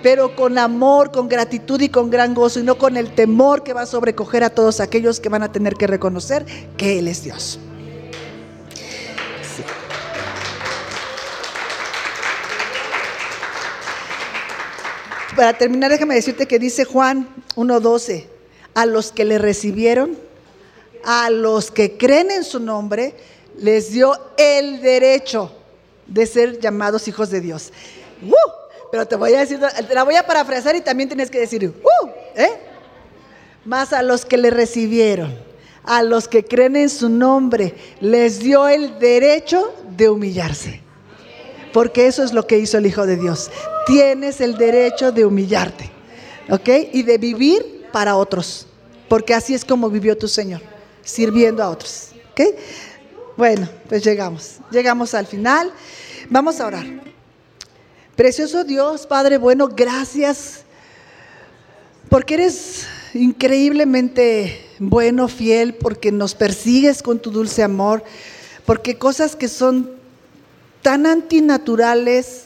pero 0.04 0.36
con 0.36 0.58
amor, 0.58 1.14
con 1.14 1.30
gratitud 1.30 1.80
y 1.80 1.88
con 1.88 2.10
gran 2.10 2.34
gozo, 2.34 2.60
y 2.60 2.64
no 2.64 2.78
con 2.78 2.98
el 2.98 3.16
temor 3.16 3.64
que 3.64 3.72
va 3.72 3.84
a 3.84 3.86
sobrecoger 3.86 4.44
a 4.44 4.50
todos 4.50 4.82
aquellos 4.82 5.22
que 5.22 5.30
van 5.30 5.44
a 5.44 5.54
tener 5.54 5.76
que 5.76 5.88
reconocer 5.88 6.46
que 6.76 7.00
Él 7.00 7.08
es 7.08 7.24
Dios. 7.24 7.58
Para 15.36 15.58
terminar, 15.58 15.92
déjame 15.92 16.16
decirte 16.16 16.48
que 16.48 16.60
dice 16.60 16.86
Juan 16.86 17.28
1.12, 17.56 18.26
a 18.74 18.86
los 18.86 19.12
que 19.12 19.26
le 19.26 19.38
recibieron, 19.38 20.18
a 21.04 21.30
los 21.30 21.72
que 21.72 21.98
creen 21.98 22.32
en 22.32 22.44
su 22.44 22.60
nombre, 22.60 23.16
les 23.58 23.92
dio 23.92 24.18
el 24.38 24.82
derecho 24.82 25.52
de 26.08 26.26
ser 26.26 26.60
llamados 26.60 27.08
hijos 27.08 27.30
de 27.30 27.42
Dios. 27.42 27.72
Pero 28.92 29.08
te 29.08 29.16
voy 29.16 29.34
a 29.34 29.40
decir, 29.40 29.60
te 29.60 29.94
la 29.94 30.04
voy 30.04 30.16
a 30.16 30.26
parafrasar 30.26 30.76
y 30.76 30.82
también 30.82 31.10
tienes 31.10 31.30
que 31.30 31.40
decir, 31.40 31.74
¿eh? 32.36 32.50
Más 33.66 33.94
a 33.94 34.02
los 34.02 34.26
que 34.26 34.38
le 34.38 34.52
recibieron, 34.52 35.38
a 35.84 36.04
los 36.04 36.28
que 36.28 36.46
creen 36.46 36.76
en 36.76 36.90
su 36.90 37.10
nombre, 37.10 37.76
les 38.00 38.40
dio 38.40 38.68
el 38.68 39.00
derecho 39.00 39.74
de 39.98 40.10
humillarse. 40.10 40.85
Porque 41.76 42.08
eso 42.08 42.24
es 42.24 42.32
lo 42.32 42.48
que 42.48 42.58
hizo 42.58 42.78
el 42.78 42.86
Hijo 42.86 43.06
de 43.06 43.18
Dios 43.18 43.52
tienes 43.86 44.40
el 44.40 44.58
derecho 44.58 45.12
de 45.12 45.26
humillarte, 45.26 45.92
¿ok? 46.50 46.70
Y 46.94 47.04
de 47.04 47.18
vivir 47.18 47.88
para 47.92 48.16
otros, 48.16 48.66
porque 49.10 49.34
así 49.34 49.54
es 49.54 49.66
como 49.66 49.90
vivió 49.90 50.18
tu 50.18 50.30
Señor, 50.30 50.62
sirviendo 51.04 51.62
a 51.62 51.70
otros, 51.70 52.12
¿ok? 52.32 52.56
Bueno, 53.36 53.68
pues 53.90 54.06
llegamos, 54.06 54.60
llegamos 54.72 55.14
al 55.14 55.28
final. 55.28 55.70
Vamos 56.30 56.62
a 56.62 56.68
orar. 56.68 56.86
Precioso 58.16 58.64
Dios, 58.64 59.06
Padre 59.06 59.38
bueno, 59.38 59.68
gracias 59.68 60.62
porque 62.08 62.36
eres 62.36 62.88
increíblemente 63.14 64.62
bueno, 64.80 65.28
fiel, 65.28 65.76
porque 65.76 66.14
nos 66.14 66.36
persigues 66.36 67.04
con 67.04 67.20
tu 67.20 67.32
dulce 67.32 67.64
amor, 67.64 68.02
porque 68.66 68.98
cosas 68.98 69.36
que 69.36 69.50
son 69.50 70.05
tan 70.86 71.08
antinaturales, 71.08 72.44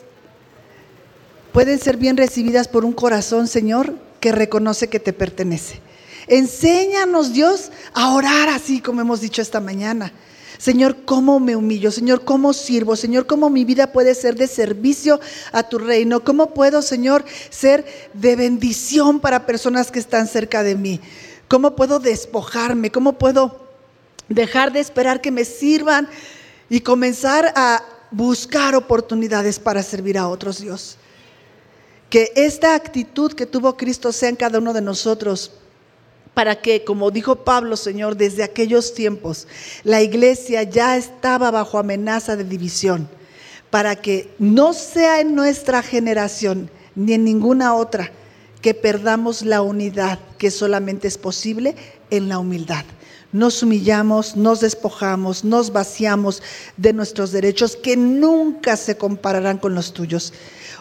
pueden 1.51 1.77
ser 1.77 1.97
bien 1.97 2.15
recibidas 2.15 2.69
por 2.69 2.85
un 2.85 2.93
corazón, 2.93 3.49
Señor, 3.49 3.93
que 4.21 4.31
reconoce 4.31 4.87
que 4.87 5.01
te 5.01 5.11
pertenece. 5.11 5.81
Enséñanos, 6.25 7.33
Dios, 7.33 7.69
a 7.93 8.13
orar 8.13 8.47
así 8.47 8.79
como 8.79 9.01
hemos 9.01 9.19
dicho 9.19 9.41
esta 9.41 9.59
mañana. 9.59 10.13
Señor, 10.57 11.03
¿cómo 11.03 11.41
me 11.41 11.57
humillo? 11.57 11.91
Señor, 11.91 12.23
¿cómo 12.23 12.53
sirvo? 12.53 12.95
Señor, 12.95 13.27
¿cómo 13.27 13.49
mi 13.49 13.65
vida 13.65 13.91
puede 13.91 14.15
ser 14.15 14.35
de 14.35 14.47
servicio 14.47 15.19
a 15.51 15.63
tu 15.63 15.77
reino? 15.77 16.23
¿Cómo 16.23 16.53
puedo, 16.53 16.81
Señor, 16.81 17.25
ser 17.49 17.85
de 18.13 18.37
bendición 18.37 19.19
para 19.19 19.45
personas 19.45 19.91
que 19.91 19.99
están 19.99 20.27
cerca 20.27 20.63
de 20.63 20.75
mí? 20.75 21.01
¿Cómo 21.49 21.75
puedo 21.75 21.99
despojarme? 21.99 22.89
¿Cómo 22.89 23.17
puedo 23.17 23.67
dejar 24.29 24.71
de 24.71 24.79
esperar 24.79 25.19
que 25.19 25.29
me 25.29 25.43
sirvan 25.43 26.07
y 26.69 26.79
comenzar 26.79 27.51
a 27.57 27.83
buscar 28.11 28.75
oportunidades 28.75 29.59
para 29.59 29.83
servir 29.83 30.17
a 30.17 30.27
otros, 30.27 30.59
Dios? 30.61 30.97
Que 32.09 32.31
esta 32.35 32.75
actitud 32.75 33.33
que 33.33 33.45
tuvo 33.45 33.77
Cristo 33.77 34.11
sea 34.11 34.29
en 34.29 34.35
cada 34.35 34.57
uno 34.57 34.73
de 34.73 34.81
nosotros 34.81 35.51
para 36.33 36.61
que, 36.61 36.83
como 36.83 37.11
dijo 37.11 37.43
Pablo, 37.43 37.75
Señor, 37.75 38.15
desde 38.15 38.43
aquellos 38.43 38.93
tiempos, 38.93 39.47
la 39.83 40.01
iglesia 40.01 40.63
ya 40.63 40.95
estaba 40.95 41.51
bajo 41.51 41.77
amenaza 41.77 42.35
de 42.35 42.45
división, 42.45 43.09
para 43.69 43.95
que 43.95 44.33
no 44.39 44.73
sea 44.73 45.19
en 45.19 45.35
nuestra 45.35 45.83
generación 45.83 46.71
ni 46.95 47.13
en 47.13 47.23
ninguna 47.25 47.75
otra 47.75 48.11
que 48.61 48.73
perdamos 48.73 49.41
la 49.41 49.61
unidad 49.61 50.19
que 50.37 50.51
solamente 50.51 51.07
es 51.07 51.17
posible 51.17 51.75
en 52.09 52.29
la 52.29 52.39
humildad. 52.39 52.85
Nos 53.31 53.61
humillamos, 53.61 54.35
nos 54.35 54.59
despojamos, 54.59 55.43
nos 55.43 55.71
vaciamos 55.71 56.41
de 56.77 56.93
nuestros 56.93 57.31
derechos 57.31 57.75
que 57.75 57.95
nunca 57.95 58.75
se 58.75 58.97
compararán 58.97 59.59
con 59.59 59.75
los 59.75 59.93
tuyos. 59.93 60.33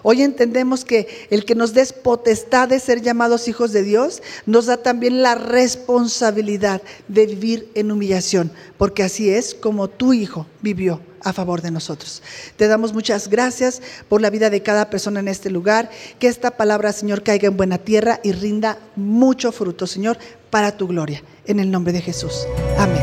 Hoy 0.02 0.22
entendemos 0.22 0.84
que 0.84 1.26
el 1.30 1.44
que 1.44 1.54
nos 1.54 1.74
des 1.74 1.92
potestad 1.92 2.68
de 2.68 2.80
ser 2.80 3.02
llamados 3.02 3.48
hijos 3.48 3.72
de 3.72 3.82
Dios 3.82 4.22
nos 4.46 4.66
da 4.66 4.78
también 4.78 5.22
la 5.22 5.34
responsabilidad 5.34 6.80
de 7.08 7.26
vivir 7.26 7.70
en 7.74 7.90
humillación, 7.90 8.50
porque 8.78 9.02
así 9.02 9.28
es 9.28 9.54
como 9.54 9.88
tu 9.88 10.12
hijo 10.12 10.46
vivió 10.62 11.00
a 11.22 11.32
favor 11.32 11.62
de 11.62 11.70
nosotros. 11.70 12.22
Te 12.56 12.68
damos 12.68 12.92
muchas 12.92 13.28
gracias 13.28 13.82
por 14.08 14.20
la 14.20 14.30
vida 14.30 14.50
de 14.50 14.62
cada 14.62 14.90
persona 14.90 15.20
en 15.20 15.28
este 15.28 15.50
lugar. 15.50 15.90
Que 16.18 16.28
esta 16.28 16.52
palabra, 16.52 16.92
Señor, 16.92 17.22
caiga 17.22 17.48
en 17.48 17.56
buena 17.56 17.78
tierra 17.78 18.20
y 18.22 18.32
rinda 18.32 18.78
mucho 18.96 19.52
fruto, 19.52 19.86
Señor, 19.86 20.18
para 20.50 20.76
tu 20.76 20.86
gloria. 20.88 21.22
En 21.46 21.60
el 21.60 21.70
nombre 21.70 21.92
de 21.92 22.00
Jesús. 22.00 22.46
Amén. 22.78 23.02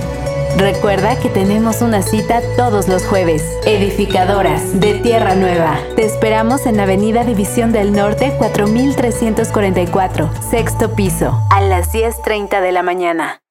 Recuerda 0.57 1.19
que 1.19 1.29
tenemos 1.29 1.81
una 1.81 2.01
cita 2.01 2.41
todos 2.55 2.87
los 2.87 3.05
jueves. 3.05 3.43
Edificadoras 3.65 4.79
de 4.79 4.93
Tierra 4.99 5.35
Nueva. 5.35 5.77
Te 5.97 6.05
esperamos 6.05 6.65
en 6.65 6.79
Avenida 6.79 7.25
División 7.25 7.73
del 7.73 7.91
Norte 7.91 8.33
4344, 8.37 10.31
sexto 10.49 10.95
piso, 10.95 11.37
a 11.51 11.59
las 11.61 11.91
10.30 11.93 12.61
de 12.61 12.71
la 12.71 12.83
mañana. 12.83 13.41